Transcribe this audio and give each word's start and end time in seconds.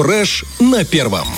Фреш 0.00 0.44
на 0.60 0.82
первом. 0.84 1.28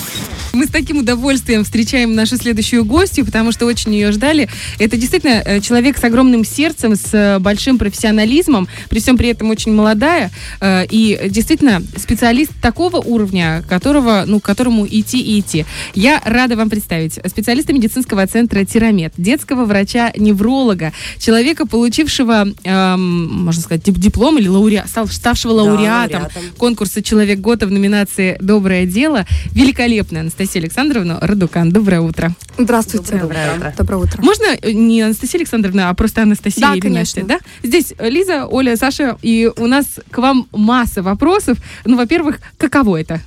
Мы 0.53 0.67
с 0.67 0.69
таким 0.69 0.99
удовольствием 0.99 1.63
встречаем 1.63 2.13
нашу 2.13 2.37
следующую 2.37 2.85
гостью, 2.85 3.25
потому 3.25 3.51
что 3.51 3.65
очень 3.65 3.91
ее 3.91 4.11
ждали. 4.11 4.47
Это 4.77 4.97
действительно 4.97 5.41
э, 5.43 5.61
человек 5.61 5.97
с 5.97 6.03
огромным 6.03 6.45
сердцем, 6.45 6.95
с 6.95 7.11
э, 7.11 7.39
большим 7.39 7.79
профессионализмом, 7.79 8.67
при 8.87 8.99
всем 8.99 9.17
при 9.17 9.29
этом 9.29 9.49
очень 9.49 9.73
молодая. 9.73 10.29
Э, 10.61 10.85
и 10.87 11.19
действительно 11.27 11.81
специалист 11.97 12.51
такого 12.61 12.97
уровня, 12.97 13.63
которого, 13.67 14.25
ну, 14.27 14.39
к 14.39 14.43
которому 14.43 14.85
идти 14.85 15.21
и 15.21 15.39
идти. 15.39 15.65
Я 15.95 16.21
рада 16.23 16.55
вам 16.55 16.69
представить 16.69 17.13
специалиста 17.25 17.73
медицинского 17.73 18.27
центра 18.27 18.63
Тирамет, 18.63 19.13
детского 19.17 19.65
врача-невролога, 19.65 20.93
человека, 21.17 21.65
получившего, 21.65 22.47
эм, 22.63 23.43
можно 23.45 23.59
сказать, 23.59 23.81
диплом 23.85 24.37
или 24.37 24.47
лауреат, 24.47 24.87
ставшего 24.87 25.53
лауреатом, 25.53 26.21
да, 26.21 26.29
лауреатом 26.35 26.43
конкурса 26.59 27.01
«Человек 27.01 27.39
года» 27.39 27.65
в 27.65 27.71
номинации 27.71 28.37
«Доброе 28.39 28.85
дело». 28.85 29.25
Великолепная 29.51 30.21
Анастасия 30.21 30.42
Анастасия 30.43 30.61
Александровна 30.61 31.19
Радукан. 31.21 31.71
Доброе 31.71 32.01
утро. 32.01 32.35
Здравствуйте. 32.57 33.17
Доброе 33.17 33.55
утро. 33.55 33.73
Доброе 33.77 33.97
утро. 33.97 34.21
Можно 34.21 34.45
э, 34.61 34.71
не 34.73 35.01
Анастасия 35.01 35.39
Александровна, 35.39 35.89
а 35.89 35.93
просто 35.93 36.21
Анастасия 36.21 36.81
да. 36.81 36.89
Настя, 36.89 37.23
да? 37.23 37.39
Здесь 37.63 37.93
Лиза, 37.97 38.45
Оля, 38.47 38.75
Саша, 38.75 39.17
и 39.21 39.49
у 39.55 39.67
нас 39.67 40.01
к 40.11 40.17
вам 40.17 40.47
масса 40.51 41.01
вопросов. 41.01 41.57
Ну, 41.85 41.95
во-первых, 41.95 42.39
каково 42.57 42.99
это? 42.99 43.21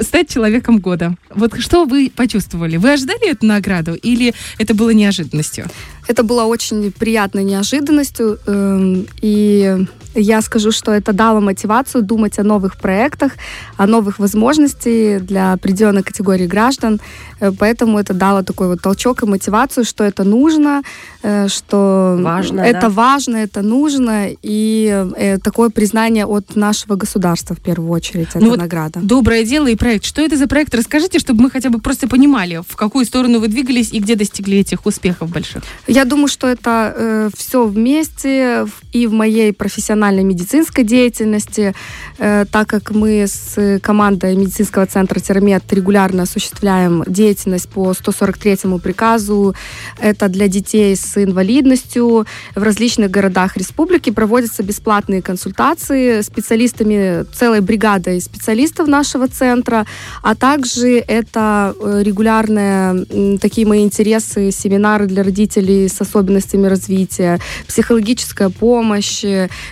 стать 0.00 0.30
человеком 0.30 0.78
года. 0.78 1.16
Вот 1.34 1.60
что 1.60 1.84
вы 1.84 2.10
почувствовали? 2.14 2.78
Вы 2.78 2.94
ожидали 2.94 3.30
эту 3.30 3.44
награду 3.44 3.94
или 3.94 4.32
это 4.56 4.74
было 4.74 4.88
неожиданностью? 4.88 5.66
Это 6.08 6.22
было 6.22 6.44
очень 6.44 6.92
приятной 6.92 7.44
неожиданностью. 7.44 8.38
Эм, 8.46 9.06
и 9.20 9.86
я 10.16 10.40
скажу, 10.40 10.72
что 10.72 10.92
это 10.92 11.12
дало 11.12 11.40
мотивацию 11.40 12.02
думать 12.02 12.38
о 12.38 12.42
новых 12.42 12.76
проектах, 12.76 13.32
о 13.76 13.86
новых 13.86 14.18
возможностях 14.18 15.22
для 15.22 15.52
определенной 15.52 16.02
категории 16.02 16.46
граждан. 16.46 17.00
Э, 17.40 17.52
поэтому 17.58 17.98
это 17.98 18.14
дало 18.14 18.42
такой 18.42 18.68
вот 18.68 18.80
толчок 18.80 19.22
и 19.22 19.26
мотивацию, 19.26 19.84
что 19.84 20.04
это 20.04 20.24
нужно, 20.24 20.82
э, 21.22 21.48
что 21.48 22.18
важно, 22.20 22.60
это 22.60 22.82
да? 22.82 22.88
важно, 22.88 23.36
это 23.36 23.62
нужно, 23.62 24.28
и 24.42 25.06
э, 25.16 25.38
такое 25.38 25.70
признание 25.70 26.24
от 26.24 26.56
нашего 26.56 26.96
государства 26.96 27.54
в 27.54 27.60
первую 27.60 27.90
очередь, 27.90 28.28
ну 28.34 28.50
вот 28.50 28.58
награда. 28.58 29.00
Доброе 29.02 29.44
дело 29.44 29.66
и 29.66 29.76
проект. 29.76 30.04
Что 30.04 30.22
это 30.22 30.36
за 30.36 30.46
проект? 30.46 30.74
Расскажите, 30.74 31.18
чтобы 31.18 31.42
мы 31.42 31.50
хотя 31.50 31.68
бы 31.68 31.78
просто 31.78 32.08
понимали, 32.08 32.62
в 32.66 32.76
какую 32.76 33.04
сторону 33.04 33.40
вы 33.40 33.48
двигались 33.48 33.92
и 33.92 34.00
где 34.00 34.14
достигли 34.14 34.58
этих 34.58 34.86
успехов 34.86 35.30
больших. 35.30 35.62
Я 35.96 36.04
думаю, 36.04 36.28
что 36.28 36.46
это 36.46 36.92
э, 36.94 37.30
все 37.34 37.64
вместе 37.64 38.66
и 38.92 39.06
в 39.06 39.14
моей 39.14 39.54
профессиональной 39.54 40.24
медицинской 40.24 40.84
деятельности, 40.84 41.74
э, 42.18 42.44
так 42.52 42.68
как 42.68 42.90
мы 42.90 43.24
с 43.26 43.80
командой 43.80 44.36
медицинского 44.36 44.84
центра 44.84 45.20
Термет 45.20 45.62
регулярно 45.72 46.24
осуществляем 46.24 47.02
деятельность 47.06 47.70
по 47.70 47.94
143 47.94 48.78
приказу. 48.78 49.54
Это 49.98 50.28
для 50.28 50.48
детей 50.48 50.94
с 50.94 51.16
инвалидностью. 51.16 52.26
В 52.54 52.62
различных 52.62 53.10
городах 53.10 53.56
республики 53.56 54.10
проводятся 54.10 54.62
бесплатные 54.62 55.22
консультации 55.22 56.20
специалистами, 56.20 57.24
целой 57.32 57.62
бригадой 57.62 58.20
специалистов 58.20 58.86
нашего 58.86 59.28
центра, 59.28 59.86
а 60.22 60.34
также 60.34 60.98
это 60.98 61.74
э, 61.80 62.02
регулярные 62.02 63.38
такие 63.38 63.66
мои 63.66 63.82
интересы, 63.82 64.50
семинары 64.50 65.06
для 65.06 65.22
родителей 65.22 65.85
с 65.88 66.00
особенностями 66.00 66.66
развития, 66.66 67.40
психологическая 67.66 68.50
помощь, 68.50 69.24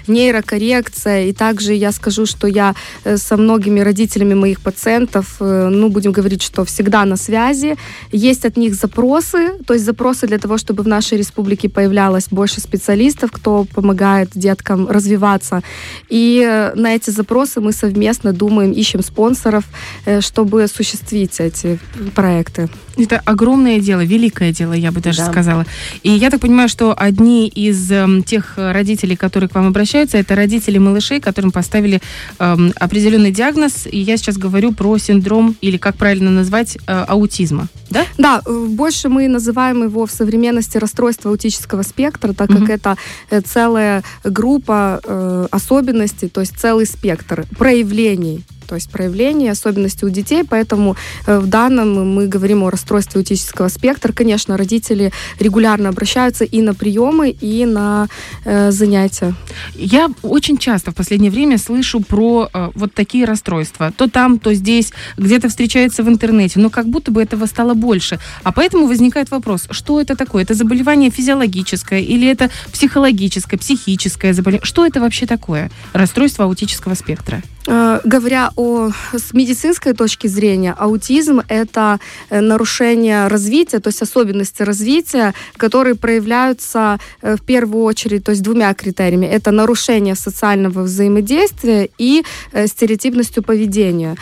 нейрокоррекция. 0.07 1.25
И 1.27 1.33
также 1.33 1.75
я 1.75 1.93
скажу, 1.93 2.27
что 2.27 2.47
я 2.47 2.75
э, 3.05 3.17
со 3.17 3.37
многими 3.37 3.81
родителями 3.81 4.35
моих 4.35 4.61
пациентов, 4.61 5.37
э, 5.41 5.69
ну, 5.71 5.89
будем 5.89 6.13
говорить, 6.13 6.43
что 6.43 6.65
всегда 6.65 7.05
на 7.05 7.17
связи, 7.17 7.77
есть 8.13 8.45
от 8.45 8.57
них 8.57 8.75
запросы, 8.75 9.59
то 9.67 9.75
есть 9.75 9.85
запросы 9.85 10.27
для 10.27 10.39
того, 10.39 10.59
чтобы 10.59 10.83
в 10.83 10.89
нашей 10.89 11.19
республике 11.19 11.69
появлялось 11.69 12.29
больше 12.31 12.61
специалистов, 12.61 13.31
кто 13.33 13.65
помогает 13.65 14.31
деткам 14.35 14.89
развиваться. 14.89 15.63
И 16.09 16.43
э, 16.47 16.75
на 16.75 16.95
эти 16.95 17.11
запросы 17.11 17.61
мы 17.61 17.73
совместно 17.73 18.33
думаем, 18.33 18.73
ищем 18.73 19.03
спонсоров, 19.03 19.65
э, 20.07 20.21
чтобы 20.21 20.63
осуществить 20.63 21.41
эти 21.41 21.79
проекты. 22.15 22.69
Это 22.97 23.21
огромное 23.25 23.81
дело, 23.81 24.05
великое 24.05 24.53
дело, 24.53 24.73
я 24.73 24.93
бы 24.93 25.01
даже 25.01 25.19
да. 25.19 25.31
сказала. 25.31 25.67
И 26.03 26.11
я 26.11 26.31
так 26.31 26.41
понимаю, 26.41 26.69
что 26.69 26.95
одни 26.97 27.49
из 27.49 27.91
э, 27.91 28.07
тех 28.25 28.55
родителей, 28.57 29.17
которые 29.17 29.49
к 29.49 29.55
вам 29.55 29.67
обращаются, 29.67 30.19
это 30.19 30.35
родители 30.35 30.79
малышей, 30.79 31.21
которым 31.21 31.51
поставили 31.51 32.01
э, 32.39 32.57
определенный 32.77 33.31
диагноз. 33.31 33.87
И 33.91 33.99
я 33.99 34.17
сейчас 34.17 34.37
говорю 34.37 34.73
про 34.73 34.99
синдром, 34.99 35.57
или 35.61 35.77
как 35.77 35.97
правильно 35.97 36.31
назвать, 36.31 36.79
э, 36.87 37.05
аутизма. 37.09 37.69
Да? 37.91 38.07
Да, 38.19 38.43
э, 38.45 38.67
больше 38.71 39.09
мы 39.09 39.29
называем 39.29 39.83
его 39.83 40.07
в 40.07 40.11
современности 40.11 40.79
расстройство 40.79 41.31
аутического 41.31 41.83
спектра, 41.83 42.33
так 42.33 42.51
угу. 42.51 42.61
как 42.61 42.71
это 42.71 42.97
э, 43.31 43.41
целая 43.41 44.03
группа 44.25 45.01
э, 45.05 45.47
особенностей, 45.51 46.29
то 46.29 46.41
есть 46.41 46.59
целый 46.59 46.87
спектр 46.87 47.47
проявлений 47.57 48.45
то 48.67 48.75
есть 48.75 48.91
проявления, 48.91 49.53
особенности 49.53 50.05
у 50.05 50.11
детей, 50.11 50.45
поэтому 50.49 50.97
э, 51.27 51.39
в 51.39 51.47
данном 51.47 52.15
мы 52.15 52.27
говорим 52.27 52.63
о 52.63 52.71
расстройстве 52.71 53.21
аутического 53.21 53.69
спектра. 53.69 54.13
Конечно, 54.13 54.57
родители 54.57 55.13
регулярно 55.39 55.89
обращаются 55.89 56.45
и 56.45 56.63
на 56.63 56.75
приемы, 56.75 57.31
и 57.31 57.67
на 57.67 58.09
э, 58.45 58.71
занятия. 58.71 59.35
Я 59.75 60.09
очень 60.23 60.59
часто 60.59 60.91
в 60.91 60.95
последнее 60.95 61.31
время 61.31 61.59
слышу 61.59 62.01
про 62.01 62.49
э, 62.53 62.71
вот 62.75 62.95
такие 62.95 63.25
расстройства. 63.25 63.93
То 63.97 64.09
там, 64.09 64.39
то 64.39 64.55
здесь, 64.55 64.93
где-то 65.17 65.49
встречается 65.49 66.03
в 66.03 66.09
интернете, 66.09 66.61
но 66.61 66.71
как 66.71 66.87
будто 66.87 67.11
бы 67.11 67.23
этого 67.23 67.47
стало 67.47 67.75
больше. 67.75 68.19
А 68.43 68.53
поэтому 68.53 68.87
возникает 68.87 69.31
вопрос, 69.31 69.67
что 69.71 70.01
это 70.01 70.17
такое? 70.17 70.43
Это 70.43 70.55
заболевание 70.55 71.11
физиологическое 71.11 72.01
или 72.01 72.29
это 72.29 72.51
психологическое, 72.73 73.57
психическое 73.57 74.33
заболевание? 74.33 74.65
Что 74.65 74.87
это 74.87 75.01
вообще 75.01 75.27
такое? 75.27 75.71
Расстройство 75.93 76.45
аутического 76.45 76.95
спектра? 76.95 77.43
Э, 77.67 78.01
говоря 78.05 78.51
о, 78.57 78.91
с 79.13 79.33
медицинской 79.33 79.95
точки 79.95 80.27
зрения, 80.27 80.75
аутизм– 80.79 81.41
это 81.49 81.99
э, 82.31 82.41
нарушение 82.41 83.29
развития, 83.29 83.81
то 83.81 83.89
есть 83.89 84.03
особенности 84.03 84.63
развития, 84.63 85.33
которые 85.57 85.95
проявляются 85.95 86.99
э, 87.23 87.37
в 87.37 87.43
первую 87.43 87.85
очередь 87.85 88.25
то 88.25 88.33
есть 88.33 88.43
двумя 88.43 88.75
критериями. 88.75 89.27
Это 89.27 89.51
нарушение 89.51 90.15
социального 90.15 90.83
взаимодействия 90.83 91.89
и 91.99 92.25
стереотипностью 92.67 93.43
поведения. 93.43 94.17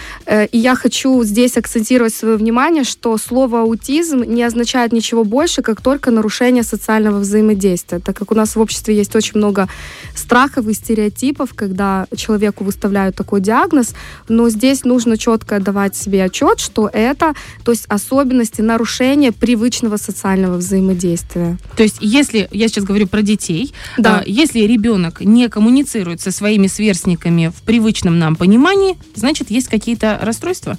И 0.52 0.58
я 0.58 0.74
хочу 0.74 1.22
здесь 1.24 1.56
акцентировать 1.56 2.14
свое 2.14 2.36
внимание, 2.36 2.84
что 2.84 3.16
слово 3.18 3.62
аутизм 3.62 4.22
не 4.22 4.42
означает 4.42 4.92
ничего 4.92 5.24
больше, 5.24 5.62
как 5.62 5.80
только 5.80 6.10
нарушение 6.10 6.62
социального 6.62 7.18
взаимодействия, 7.18 7.98
так 7.98 8.16
как 8.16 8.32
у 8.32 8.34
нас 8.34 8.56
в 8.56 8.60
обществе 8.60 8.96
есть 8.96 9.14
очень 9.16 9.38
много 9.38 9.68
страхов 10.14 10.66
и 10.68 10.74
стереотипов, 10.74 11.54
когда 11.54 12.06
человеку 12.16 12.64
выставляют 12.64 13.16
такой 13.32 13.40
диагноз, 13.40 13.94
но 14.28 14.50
здесь 14.50 14.84
нужно 14.84 15.16
четко 15.16 15.58
давать 15.58 15.96
себе 15.96 16.24
отчет, 16.24 16.60
что 16.60 16.90
это, 16.92 17.32
то 17.64 17.72
есть 17.72 17.86
особенности 17.88 18.60
нарушения 18.60 19.32
привычного 19.32 19.96
социального 19.96 20.58
взаимодействия. 20.58 21.56
То 21.74 21.82
есть, 21.82 21.96
если 22.00 22.48
я 22.50 22.68
сейчас 22.68 22.84
говорю 22.84 23.06
про 23.06 23.22
детей, 23.22 23.72
да. 23.96 24.18
а, 24.18 24.22
если 24.26 24.60
ребенок 24.60 25.22
не 25.22 25.48
коммуницирует 25.48 26.20
со 26.20 26.30
своими 26.30 26.66
сверстниками 26.66 27.50
в 27.56 27.62
привычном 27.62 28.18
нам 28.18 28.36
понимании, 28.36 28.98
значит, 29.14 29.50
есть 29.50 29.68
какие-то 29.68 30.18
расстройства? 30.20 30.76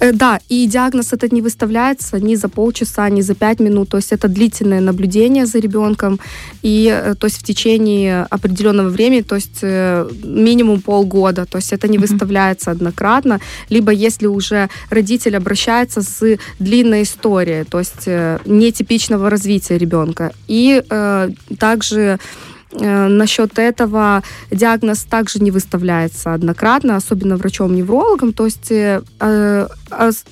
Э, 0.00 0.12
да, 0.12 0.40
и 0.48 0.66
диагноз 0.66 1.12
этот 1.12 1.32
не 1.32 1.42
выставляется 1.42 2.20
ни 2.20 2.36
за 2.36 2.48
полчаса, 2.48 3.08
ни 3.10 3.22
за 3.22 3.34
пять 3.34 3.60
минут, 3.60 3.88
то 3.88 3.96
есть 3.96 4.12
это 4.12 4.28
длительное 4.28 4.80
наблюдение 4.80 5.46
за 5.46 5.58
ребенком, 5.58 6.18
и 6.62 6.88
э, 6.92 7.14
то 7.14 7.26
есть 7.26 7.38
в 7.38 7.42
течение 7.42 8.26
определенного 8.30 8.88
времени, 8.88 9.22
то 9.22 9.34
есть 9.36 9.58
э, 9.62 10.08
минимум 10.24 10.80
полгода, 10.80 11.44
то 11.44 11.58
есть 11.58 11.72
это 11.72 11.88
не 11.88 11.98
выставляется 11.98 12.70
однократно, 12.70 13.40
либо 13.70 13.92
если 13.92 14.26
уже 14.26 14.68
родитель 14.90 15.36
обращается 15.36 16.02
с 16.02 16.38
длинной 16.58 17.02
историей, 17.02 17.64
то 17.64 17.78
есть 17.78 18.06
нетипичного 18.46 19.30
развития 19.30 19.78
ребенка. 19.78 20.32
И 20.48 20.82
э, 20.88 21.30
также 21.58 22.18
насчет 22.72 23.58
этого 23.58 24.22
диагноз 24.50 25.04
также 25.04 25.38
не 25.40 25.50
выставляется 25.50 26.34
однократно, 26.34 26.96
особенно 26.96 27.36
врачом-неврологом. 27.36 28.32
То 28.32 28.46
есть 28.46 28.70
э, 28.70 29.02
э 29.20 29.66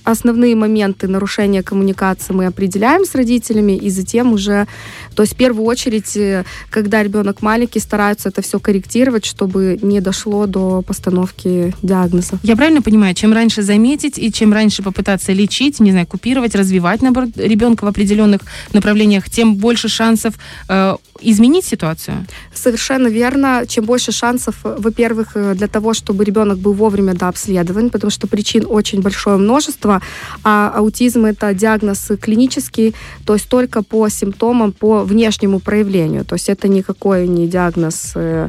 основные 0.04 0.56
моменты 0.56 1.06
нарушения 1.06 1.62
коммуникации 1.62 2.32
мы 2.32 2.46
определяем 2.46 3.04
с 3.04 3.14
родителями, 3.14 3.76
и 3.76 3.90
затем 3.90 4.32
уже, 4.32 4.66
то 5.14 5.22
есть 5.22 5.34
в 5.34 5.37
первую 5.37 5.66
очередь, 5.66 6.16
э, 6.16 6.44
когда 6.70 7.02
ребенок 7.02 7.42
маленький, 7.42 7.81
стараются 7.81 8.31
это 8.31 8.40
все 8.40 8.58
корректировать, 8.58 9.26
чтобы 9.26 9.78
не 9.82 10.00
дошло 10.00 10.46
до 10.46 10.82
постановки 10.82 11.75
диагноза. 11.82 12.38
Я 12.43 12.56
правильно 12.56 12.82
понимаю, 12.82 13.14
чем 13.14 13.32
раньше 13.32 13.62
заметить 13.62 14.19
и 14.19 14.32
чем 14.32 14.52
раньше 14.52 14.82
попытаться 14.82 15.32
лечить, 15.32 15.81
не 15.81 15.90
знаю, 15.90 16.06
купировать, 16.06 16.54
развивать, 16.54 17.02
наоборот, 17.02 17.31
ребенка 17.36 17.84
в 17.84 17.88
определенных 17.88 18.40
направлениях, 18.72 19.28
тем 19.28 19.56
больше 19.56 19.88
шансов 19.88 20.34
э, 20.69 20.96
изменить 21.20 21.64
ситуацию? 21.64 22.26
Совершенно 22.55 23.09
верно. 23.09 23.65
Чем 23.67 23.85
больше 23.85 24.12
шансов, 24.12 24.56
во-первых, 24.62 25.37
для 25.55 25.67
того, 25.67 25.94
чтобы 25.94 26.25
ребенок 26.25 26.59
был 26.59 26.73
вовремя 26.73 27.15
дообследован, 27.15 27.91
потому 27.91 28.11
что 28.11 28.27
причин 28.27 28.67
очень 28.69 29.03
большое 29.03 29.37
множество, 29.37 30.00
а 30.44 30.73
аутизм 30.77 31.25
это 31.25 31.55
диагноз 31.55 32.11
клинический, 32.21 32.94
то 33.27 33.35
есть 33.35 33.49
только 33.49 33.82
по 33.82 34.09
симптомам, 34.09 34.73
по 34.73 35.00
внешнему 35.05 35.61
проявлению. 35.61 36.25
То 36.25 36.35
есть 36.35 36.49
это 36.49 36.69
никакой 36.69 37.29
не 37.29 37.49
диагноз 37.49 38.15
Э, 38.21 38.49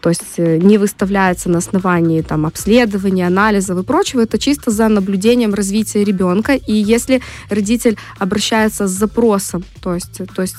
то 0.00 0.08
есть 0.08 0.38
э, 0.38 0.58
не 0.58 0.78
выставляется 0.78 1.48
на 1.48 1.58
основании 1.58 2.22
там, 2.22 2.46
обследования, 2.46 3.26
анализов 3.26 3.78
и 3.78 3.82
прочего, 3.82 4.20
это 4.20 4.38
чисто 4.38 4.70
за 4.70 4.88
наблюдением 4.88 5.54
развития 5.54 6.04
ребенка. 6.04 6.54
И 6.54 6.72
если 6.72 7.20
родитель 7.50 7.96
обращается 8.18 8.86
с 8.86 8.90
запросом, 8.90 9.64
то 9.82 9.94
есть, 9.94 10.20
то 10.34 10.42
есть 10.42 10.56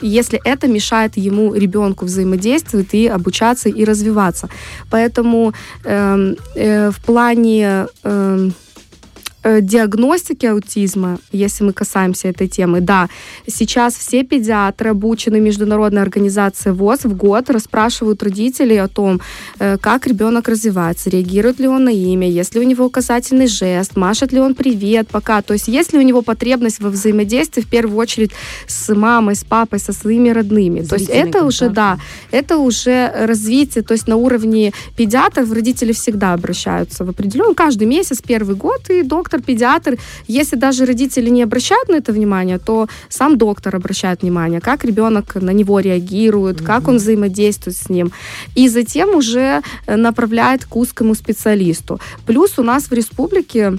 если 0.00 0.40
это 0.44 0.68
мешает 0.68 1.16
ему, 1.16 1.54
ребенку, 1.54 2.04
взаимодействовать 2.04 2.94
и 2.94 3.06
обучаться 3.06 3.68
и 3.68 3.84
развиваться. 3.84 4.48
Поэтому 4.90 5.52
э, 5.84 6.34
э, 6.54 6.90
в 6.90 7.00
плане... 7.04 7.86
Э, 8.02 8.14
Э, 8.14 8.50
диагностики 9.44 10.46
аутизма, 10.46 11.18
если 11.32 11.64
мы 11.64 11.72
касаемся 11.72 12.28
этой 12.28 12.48
темы, 12.48 12.80
да, 12.80 13.08
сейчас 13.46 13.94
все 13.94 14.24
педиатры, 14.24 14.90
обучены 14.90 15.40
Международной 15.40 16.02
организацией 16.02 16.74
ВОЗ, 16.74 17.04
в 17.04 17.16
год 17.16 17.50
расспрашивают 17.50 18.22
родителей 18.22 18.78
о 18.78 18.88
том, 18.88 19.20
э, 19.58 19.76
как 19.78 20.06
ребенок 20.06 20.48
развивается, 20.48 21.10
реагирует 21.10 21.60
ли 21.60 21.68
он 21.68 21.84
на 21.84 21.90
имя, 21.90 22.28
есть 22.28 22.54
ли 22.54 22.60
у 22.60 22.64
него 22.64 22.86
указательный 22.86 23.46
жест, 23.46 23.96
машет 23.96 24.32
ли 24.32 24.40
он 24.40 24.54
привет 24.54 25.08
пока, 25.08 25.42
то 25.42 25.54
есть 25.54 25.68
есть 25.68 25.92
ли 25.92 25.98
у 25.98 26.02
него 26.02 26.22
потребность 26.22 26.80
во 26.80 26.90
взаимодействии 26.90 27.62
в 27.62 27.68
первую 27.68 27.98
очередь 27.98 28.32
с 28.66 28.94
мамой, 28.94 29.34
с 29.34 29.44
папой, 29.44 29.78
со 29.78 29.92
своими 29.92 30.30
родными. 30.30 30.82
То 30.82 30.96
есть 30.96 31.10
это 31.10 31.24
контакт. 31.24 31.44
уже, 31.44 31.68
да, 31.68 31.98
это 32.30 32.56
уже 32.58 33.12
развитие, 33.26 33.84
то 33.84 33.94
есть 33.94 34.08
на 34.08 34.16
уровне 34.16 34.72
педиатров 34.96 35.52
родители 35.52 35.92
всегда 35.92 36.32
обращаются 36.32 37.04
в 37.04 37.10
определенный, 37.10 37.54
каждый 37.54 37.86
месяц, 37.86 38.22
первый 38.22 38.56
год, 38.56 38.90
и 38.90 39.02
доктор 39.02 39.33
доктор, 39.34 39.42
педиатр. 39.42 39.98
Если 40.28 40.56
даже 40.56 40.84
родители 40.84 41.30
не 41.30 41.42
обращают 41.42 41.88
на 41.88 41.96
это 41.96 42.12
внимание, 42.12 42.58
то 42.58 42.86
сам 43.08 43.36
доктор 43.36 43.76
обращает 43.76 44.22
внимание, 44.22 44.60
как 44.60 44.84
ребенок 44.84 45.34
на 45.42 45.52
него 45.52 45.80
реагирует, 45.80 46.60
mm-hmm. 46.60 46.66
как 46.66 46.88
он 46.88 46.96
взаимодействует 46.96 47.76
с 47.76 47.90
ним. 47.90 48.12
И 48.56 48.68
затем 48.68 49.14
уже 49.14 49.62
э, 49.86 49.96
направляет 49.96 50.64
к 50.64 50.76
узкому 50.76 51.14
специалисту. 51.14 51.98
Плюс 52.26 52.58
у 52.58 52.62
нас 52.62 52.90
в 52.90 52.92
республике 52.92 53.72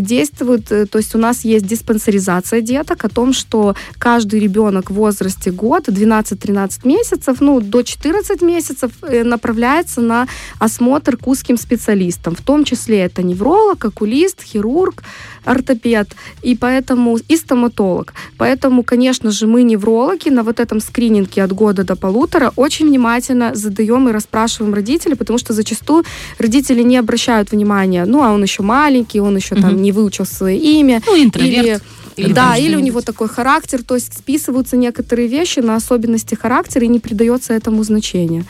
действует, 0.00 0.70
э, 0.72 0.86
то 0.86 0.98
есть 0.98 1.14
у 1.14 1.18
нас 1.18 1.44
есть 1.44 1.66
диспансеризация 1.66 2.60
деток 2.60 3.04
о 3.04 3.08
том, 3.08 3.32
что 3.32 3.74
каждый 3.98 4.40
ребенок 4.40 4.90
в 4.90 4.94
возрасте 4.94 5.50
год, 5.50 5.88
12-13 5.88 6.86
месяцев, 6.86 7.40
ну, 7.40 7.60
до 7.60 7.82
14 7.82 8.42
месяцев 8.42 8.92
направляется 9.02 10.00
на 10.00 10.26
осмотр 10.58 11.16
к 11.16 11.26
узким 11.26 11.56
специалистам. 11.56 12.34
В 12.34 12.42
том 12.42 12.64
числе 12.64 12.98
это 12.98 13.22
невролог, 13.22 13.84
окулист, 13.84 14.42
хирург, 14.42 15.02
ортопед, 15.44 16.08
и 16.42 16.54
поэтому 16.54 17.18
и 17.28 17.36
стоматолог. 17.36 18.14
Поэтому, 18.36 18.82
конечно 18.82 19.30
же, 19.30 19.46
мы 19.46 19.62
неврологи 19.62 20.28
на 20.30 20.42
вот 20.42 20.60
этом 20.60 20.80
скрининге 20.80 21.42
от 21.42 21.52
года 21.52 21.84
до 21.84 21.96
полутора 21.96 22.52
очень 22.56 22.86
внимательно 22.86 23.54
задаем 23.54 24.08
и 24.08 24.12
расспрашиваем 24.12 24.74
родителей, 24.74 25.14
потому 25.14 25.38
что 25.38 25.52
зачастую 25.52 26.04
родители 26.38 26.82
не 26.82 26.96
обращают 26.96 27.52
внимания, 27.52 28.04
ну, 28.04 28.22
а 28.22 28.32
он 28.32 28.42
еще 28.42 28.62
маленький, 28.62 29.20
он 29.20 29.36
еще 29.36 29.54
угу. 29.54 29.62
там 29.62 29.82
не 29.82 29.92
выучил 29.92 30.26
свое 30.26 30.58
имя. 30.58 31.02
Ну, 31.06 31.22
интроверт. 31.22 31.66
Или 31.66 31.80
или 32.18 32.32
да, 32.32 32.56
или 32.56 32.76
у 32.76 32.80
него 32.80 33.00
такой 33.00 33.28
характер, 33.28 33.82
то 33.82 33.94
есть 33.94 34.18
списываются 34.18 34.76
некоторые 34.76 35.28
вещи 35.28 35.60
на 35.60 35.76
особенности 35.76 36.34
характера 36.34 36.84
и 36.84 36.88
не 36.88 36.98
придается 36.98 37.54
этому 37.54 37.84
значения. 37.84 38.44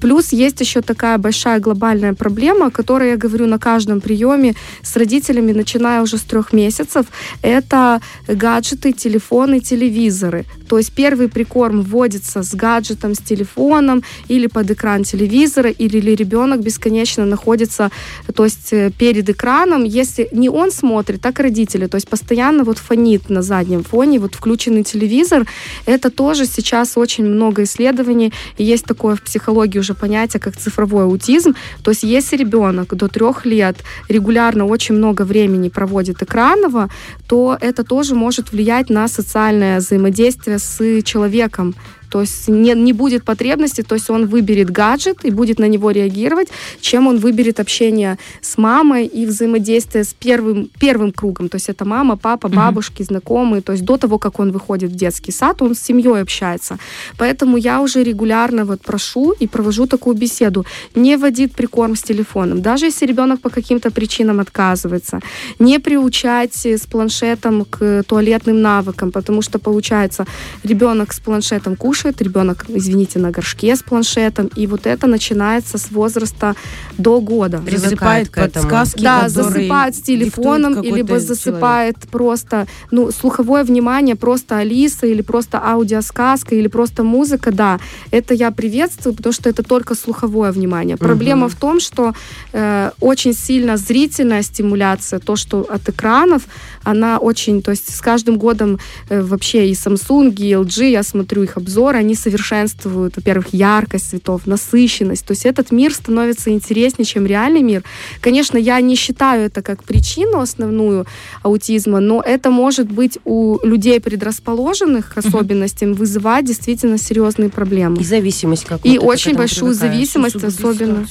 Плюс 0.00 0.32
есть 0.32 0.60
еще 0.60 0.80
такая 0.80 1.18
большая 1.18 1.60
глобальная 1.60 2.14
проблема, 2.14 2.66
о 2.66 2.70
которой 2.70 3.10
я 3.10 3.16
говорю 3.16 3.46
на 3.46 3.58
каждом 3.58 4.00
приеме 4.00 4.54
с 4.82 4.96
родителями, 4.96 5.52
начиная 5.52 6.02
уже 6.02 6.16
с 6.16 6.22
трех 6.22 6.52
месяцев, 6.52 7.06
это 7.42 8.00
гаджеты, 8.26 8.92
телефоны, 8.92 9.60
телевизоры. 9.60 10.44
То 10.68 10.78
есть 10.78 10.92
первый 10.92 11.28
прикорм 11.28 11.82
вводится 11.82 12.42
с 12.42 12.54
гаджетом, 12.54 13.14
с 13.14 13.18
телефоном 13.18 14.02
или 14.28 14.48
под 14.48 14.70
экран 14.70 15.04
телевизора, 15.04 15.70
или 15.70 16.16
ребенок 16.16 16.60
бесконечно 16.60 17.24
находится 17.26 17.90
то 18.34 18.44
есть, 18.44 18.72
э, 18.72 18.90
перед 18.98 19.28
экраном. 19.28 19.84
Если 19.84 20.28
не 20.32 20.48
он 20.48 20.70
смотрит, 20.70 21.20
так 21.20 21.40
и 21.40 21.42
родители. 21.42 21.86
То 21.86 21.96
есть 21.96 22.08
постоянно 22.08 22.64
вот 22.64 22.78
фони 22.78 23.03
фонит 23.04 23.30
на 23.30 23.42
заднем 23.42 23.82
фоне, 23.82 24.18
вот 24.18 24.34
включенный 24.34 24.82
телевизор, 24.82 25.46
это 25.86 26.10
тоже 26.10 26.46
сейчас 26.46 26.96
очень 26.96 27.26
много 27.26 27.62
исследований, 27.62 28.32
и 28.58 28.64
есть 28.64 28.84
такое 28.84 29.14
в 29.14 29.20
психологии 29.20 29.78
уже 29.78 29.94
понятие, 29.94 30.40
как 30.40 30.56
цифровой 30.56 31.04
аутизм, 31.04 31.54
то 31.82 31.90
есть 31.90 32.04
если 32.04 32.38
ребенок 32.38 32.96
до 32.96 33.08
трех 33.08 33.46
лет 33.46 33.76
регулярно 34.08 34.64
очень 34.66 34.94
много 34.94 35.24
времени 35.24 35.68
проводит 35.68 36.22
экранного, 36.22 36.88
то 37.26 37.58
это 37.60 37.84
тоже 37.84 38.14
может 38.14 38.52
влиять 38.52 38.90
на 38.90 39.08
социальное 39.08 39.78
взаимодействие 39.78 40.58
с 40.58 41.02
человеком, 41.02 41.74
то 42.14 42.20
есть 42.20 42.46
не, 42.48 42.74
не 42.74 42.92
будет 42.92 43.24
потребности, 43.24 43.82
то 43.82 43.96
есть 43.96 44.08
он 44.08 44.26
выберет 44.26 44.70
гаджет 44.70 45.24
и 45.24 45.32
будет 45.32 45.58
на 45.58 45.68
него 45.68 45.90
реагировать, 45.90 46.48
чем 46.80 47.08
он 47.08 47.18
выберет 47.18 47.58
общение 47.58 48.18
с 48.40 48.56
мамой 48.56 49.06
и 49.06 49.26
взаимодействие 49.26 50.04
с 50.04 50.14
первым, 50.14 50.70
первым 50.78 51.10
кругом. 51.10 51.48
То 51.48 51.56
есть 51.56 51.68
это 51.68 51.84
мама, 51.84 52.16
папа, 52.16 52.48
бабушки, 52.48 53.02
mm-hmm. 53.02 53.06
знакомые. 53.06 53.62
То 53.62 53.72
есть 53.72 53.84
до 53.84 53.96
того, 53.96 54.18
как 54.18 54.38
он 54.38 54.52
выходит 54.52 54.92
в 54.92 54.94
детский 54.94 55.32
сад, 55.32 55.60
он 55.60 55.74
с 55.74 55.80
семьей 55.80 56.22
общается. 56.22 56.78
Поэтому 57.18 57.56
я 57.56 57.80
уже 57.80 58.04
регулярно 58.04 58.64
вот 58.64 58.80
прошу 58.80 59.32
и 59.32 59.48
провожу 59.48 59.86
такую 59.86 60.16
беседу. 60.16 60.64
Не 60.94 61.16
вводить 61.16 61.52
прикорм 61.52 61.96
с 61.96 62.02
телефоном. 62.02 62.62
Даже 62.62 62.86
если 62.86 63.06
ребенок 63.06 63.40
по 63.40 63.50
каким-то 63.50 63.90
причинам 63.90 64.38
отказывается. 64.38 65.18
Не 65.58 65.80
приучать 65.80 66.64
с 66.64 66.86
планшетом 66.86 67.64
к 67.64 68.04
туалетным 68.06 68.62
навыкам, 68.62 69.10
потому 69.10 69.42
что 69.42 69.58
получается 69.58 70.26
ребенок 70.62 71.12
с 71.12 71.18
планшетом 71.18 71.74
кушает, 71.74 72.03
кушает, 72.04 72.22
ребенок, 72.22 72.64
извините, 72.68 73.18
на 73.18 73.30
горшке 73.30 73.74
с 73.74 73.82
планшетом, 73.82 74.50
и 74.58 74.66
вот 74.66 74.86
это 74.86 75.06
начинается 75.06 75.78
с 75.78 75.90
возраста 75.90 76.54
до 76.98 77.20
года. 77.20 77.62
Засыпает 77.70 78.30
подсказки, 78.30 79.02
Да, 79.02 79.28
засыпает 79.28 79.94
с 79.94 80.00
телефоном, 80.00 80.82
либо 80.82 81.18
засыпает 81.18 81.96
человек. 81.96 82.10
просто, 82.10 82.66
ну, 82.90 83.10
слуховое 83.10 83.64
внимание, 83.64 84.16
просто 84.16 84.58
Алиса, 84.58 85.06
или 85.06 85.22
просто 85.22 85.58
аудиосказка, 85.58 86.54
или 86.54 86.68
просто 86.68 87.02
музыка, 87.02 87.50
да, 87.50 87.78
это 88.12 88.34
я 88.34 88.50
приветствую, 88.50 89.14
потому 89.14 89.32
что 89.32 89.50
это 89.50 89.62
только 89.62 89.94
слуховое 89.94 90.52
внимание. 90.52 90.96
Угу. 90.96 91.04
Проблема 91.04 91.48
в 91.48 91.54
том, 91.54 91.80
что 91.80 92.12
э, 92.52 92.90
очень 93.00 93.34
сильно 93.34 93.76
зрительная 93.76 94.42
стимуляция, 94.42 95.18
то, 95.18 95.36
что 95.36 95.66
от 95.74 95.88
экранов, 95.88 96.42
она 96.84 97.18
очень, 97.18 97.62
то 97.62 97.70
есть 97.70 97.94
с 97.94 98.00
каждым 98.00 98.36
годом 98.36 98.78
э, 99.08 99.22
вообще 99.22 99.68
и 99.68 99.72
Samsung, 99.72 100.34
и 100.34 100.52
LG, 100.52 100.90
я 100.90 101.02
смотрю 101.02 101.42
их 101.42 101.56
обзоры, 101.56 101.93
они 101.96 102.14
совершенствуют, 102.14 103.16
во-первых, 103.16 103.48
яркость 103.52 104.10
цветов, 104.10 104.46
насыщенность. 104.46 105.24
То 105.24 105.32
есть 105.32 105.46
этот 105.46 105.70
мир 105.70 105.92
становится 105.94 106.50
интереснее, 106.50 107.04
чем 107.04 107.26
реальный 107.26 107.62
мир. 107.62 107.82
Конечно, 108.20 108.58
я 108.58 108.80
не 108.80 108.96
считаю 108.96 109.46
это 109.46 109.62
как 109.62 109.84
причину 109.84 110.40
основную 110.40 111.06
аутизма, 111.42 112.00
но 112.00 112.20
это 112.20 112.50
может 112.50 112.90
быть 112.90 113.18
у 113.24 113.58
людей 113.64 114.00
предрасположенных 114.00 115.12
к 115.14 115.18
особенностям 115.18 115.92
uh-huh. 115.92 115.96
вызывать 115.96 116.44
действительно 116.44 116.98
серьезные 116.98 117.50
проблемы. 117.50 118.00
И 118.00 118.04
зависимость 118.04 118.64
какую-то. 118.64 118.88
И 118.88 118.98
очень 118.98 119.34
большую 119.34 119.74
зависимость, 119.74 120.42
особенно. 120.42 121.06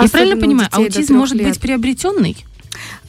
Я 0.00 0.08
правильно 0.08 0.40
понимаю, 0.40 0.68
аутизм 0.72 1.14
может 1.14 1.36
лет. 1.36 1.48
быть 1.48 1.60
приобретенный? 1.60 2.36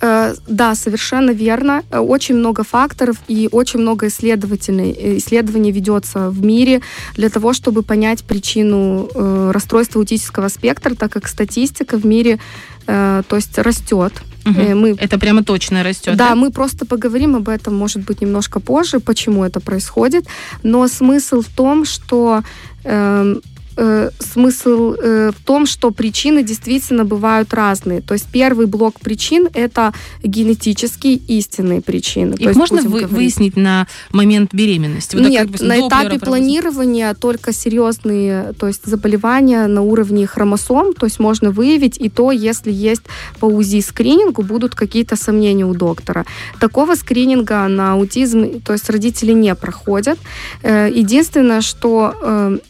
Э, 0.02 0.36
да, 0.48 0.75
совершенно 0.75 1.32
верно. 1.32 1.84
Очень 1.92 2.36
много 2.36 2.64
факторов 2.64 3.18
и 3.28 3.48
очень 3.52 3.80
много 3.80 4.08
исследовательной, 4.08 5.18
исследований 5.18 5.72
ведется 5.72 6.30
в 6.30 6.44
мире 6.44 6.82
для 7.16 7.30
того, 7.30 7.54
чтобы 7.54 7.82
понять 7.82 8.24
причину 8.24 9.10
э, 9.14 9.52
расстройства 9.54 10.00
аутического 10.00 10.50
спектра, 10.50 10.96
так 10.96 11.12
как 11.12 11.28
статистика 11.28 11.98
в 11.98 12.06
мире 12.06 12.40
э, 12.88 13.24
то 13.28 13.36
есть 13.36 13.58
растет. 13.58 14.14
Угу. 14.46 14.75
Мы, 14.75 14.96
это 15.00 15.18
прямо 15.18 15.44
точно 15.44 15.84
растет. 15.84 16.18
Да, 16.18 16.30
да, 16.30 16.36
мы 16.36 16.52
просто 16.52 16.86
поговорим 16.86 17.36
об 17.36 17.50
этом, 17.50 17.75
может 17.75 18.04
быть, 18.04 18.22
немножко 18.22 18.60
позже, 18.60 19.00
почему 19.00 19.44
это 19.44 19.60
происходит. 19.60 20.25
Но 20.62 20.88
смысл 20.88 21.42
в 21.42 21.48
том, 21.48 21.86
что 21.86 22.44
э, 22.84 23.36
э, 23.77 24.10
смысл 24.20 24.94
э, 24.94 25.32
в 25.32 25.44
том, 25.44 25.65
что 25.65 25.91
причины 25.91 26.44
действительно 26.44 27.05
бывают 27.05 27.53
разные. 27.53 28.01
То 28.01 28.13
есть 28.13 28.27
первый 28.32 28.65
блок 28.65 29.00
причин 29.00 29.48
это 29.53 29.94
генетические 30.24 31.15
истинные 31.15 31.82
причины. 31.82 32.36
Их 32.36 32.55
можно 32.55 32.82
вы, 32.82 33.05
выяснить 33.05 33.58
на 33.58 33.88
момент 34.12 34.53
беременности? 34.53 35.15
Вот 35.15 35.27
Нет, 35.27 35.50
бы, 35.50 35.65
на 35.65 35.88
этапе 35.88 36.20
планирования 36.20 37.13
только 37.13 37.53
серьезные 37.53 38.53
то 38.58 38.67
есть 38.67 38.86
заболевания 38.86 39.67
на 39.67 39.82
уровне 39.82 40.27
хромосом, 40.27 40.94
то 40.94 41.05
есть 41.05 41.20
можно 41.20 41.51
выявить 41.51 41.98
и 41.98 42.10
то, 42.10 42.32
если 42.32 42.72
есть 42.72 43.03
по 43.39 43.46
УЗИ 43.46 43.82
скринингу 43.82 44.44
будут 44.44 44.75
какие-то 44.75 45.15
сомнения 45.15 45.65
у 45.65 45.74
доктора. 45.74 46.25
Такого 46.60 46.96
скрининга 46.96 47.67
на 47.67 47.94
аутизм, 47.94 48.62
то 48.62 48.74
есть 48.74 48.89
родители 48.89 49.34
не 49.34 49.53
проходят. 49.55 50.17
Э, 50.63 50.89
единственное, 50.91 51.62
что 51.62 52.15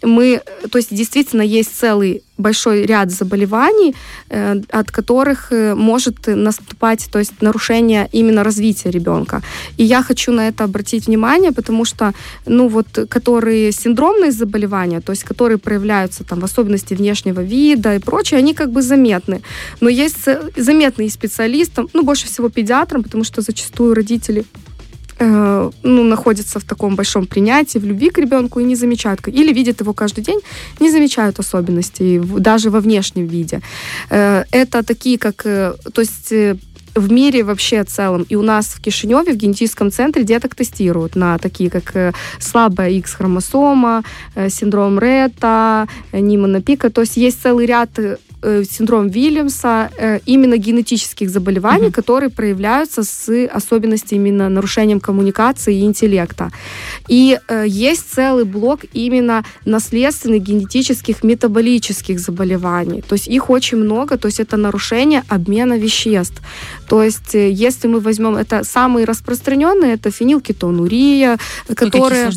мы, 0.02 0.42
то 0.72 0.78
есть 0.78 0.95
действительно 0.96 1.44
есть 1.44 1.80
целый 1.80 2.24
большой 2.38 2.86
ряд 2.86 3.12
заболеваний, 3.12 3.96
э, 4.30 4.56
от 4.70 4.92
которых 4.92 5.52
э, 5.52 5.76
может 5.76 6.28
наступать, 6.28 7.08
то 7.12 7.20
есть 7.20 7.42
нарушение 7.42 8.10
именно 8.14 8.44
развития 8.44 8.92
ребенка. 8.92 9.42
И 9.78 9.84
я 9.84 10.04
хочу 10.04 10.32
на 10.32 10.48
это 10.48 10.64
обратить 10.64 11.08
внимание, 11.08 11.52
потому 11.52 11.86
что, 11.86 12.14
ну 12.46 12.68
вот, 12.68 12.88
которые 13.10 13.72
синдромные 13.72 14.32
заболевания, 14.32 15.02
то 15.02 15.12
есть 15.12 15.24
которые 15.24 15.58
проявляются 15.58 16.24
там 16.24 16.40
в 16.40 16.44
особенности 16.44 16.94
внешнего 16.94 17.42
вида 17.42 17.96
и 17.96 18.00
прочее, 18.00 18.40
они 18.40 18.54
как 18.54 18.72
бы 18.72 18.82
заметны. 18.82 19.42
Но 19.82 19.90
есть 19.90 20.28
заметные 20.58 21.10
специалистам, 21.10 21.88
ну 21.94 22.04
больше 22.04 22.26
всего 22.28 22.50
педиатрам, 22.50 23.04
потому 23.04 23.24
что 23.24 23.42
зачастую 23.42 23.94
родители 23.94 24.46
ну, 25.20 26.04
находятся 26.04 26.60
в 26.60 26.64
таком 26.64 26.96
большом 26.96 27.26
принятии, 27.26 27.80
в 27.80 27.86
любви 27.86 28.10
к 28.10 28.18
ребенку 28.18 28.60
и 28.60 28.64
не 28.64 28.76
замечают, 28.76 29.28
или 29.28 29.54
видят 29.54 29.82
его 29.82 29.94
каждый 29.94 30.24
день, 30.24 30.40
не 30.80 30.92
замечают 30.92 31.40
особенностей, 31.40 32.20
даже 32.20 32.70
во 32.70 32.80
внешнем 32.80 33.28
виде. 33.28 33.62
Э, 34.10 34.44
это 34.52 34.84
такие, 34.84 35.18
как, 35.18 35.46
э, 35.46 35.74
то 35.94 36.02
есть 36.02 36.34
в 36.96 37.12
мире 37.12 37.44
вообще 37.44 37.84
в 37.84 37.88
целом. 37.88 38.26
И 38.32 38.36
у 38.36 38.42
нас 38.42 38.68
в 38.68 38.82
Кишиневе, 38.82 39.34
в 39.34 39.36
генетическом 39.36 39.92
центре 39.92 40.24
деток 40.24 40.56
тестируют 40.56 41.16
на 41.16 41.38
такие, 41.38 41.70
как 41.70 42.16
слабая 42.40 42.90
X-хромосома, 42.92 44.04
синдром 44.50 44.98
Ретта, 45.00 45.88
Нимана 46.14 46.62
Пика. 46.62 46.90
То 46.90 47.02
есть 47.02 47.18
есть 47.18 47.42
целый 47.42 47.66
ряд 47.66 48.00
э, 48.00 48.18
синдром 48.70 49.08
Вильямса, 49.08 49.90
э, 49.98 50.20
именно 50.26 50.58
генетических 50.58 51.30
заболеваний, 51.30 51.88
mm-hmm. 51.88 51.92
которые 51.92 52.30
проявляются 52.30 53.04
с 53.04 53.48
особенностями 53.58 54.30
именно 54.30 54.50
нарушением 54.50 55.00
коммуникации 55.00 55.80
и 55.80 55.86
интеллекта. 55.86 56.52
И 57.08 57.40
э, 57.48 57.66
есть 57.68 58.14
целый 58.16 58.44
блок 58.44 58.80
именно 58.94 59.44
наследственных 59.66 60.42
генетических 60.42 61.24
метаболических 61.24 62.20
заболеваний. 62.20 63.02
То 63.02 63.16
есть 63.16 63.28
их 63.28 63.50
очень 63.50 63.78
много, 63.78 64.18
то 64.18 64.28
есть 64.28 64.40
это 64.40 64.58
нарушение 64.58 65.24
обмена 65.30 65.78
веществ. 65.78 66.42
То 66.88 67.04
есть 67.04 67.36
э, 67.36 67.52
если 67.52 67.88
мы 67.88 68.00
возьмем, 68.00 68.36
это 68.36 68.64
самые 68.64 69.06
распространенные, 69.06 69.94
это 69.94 70.12
фенилкетонурия, 70.12 71.38
которые... 71.76 72.30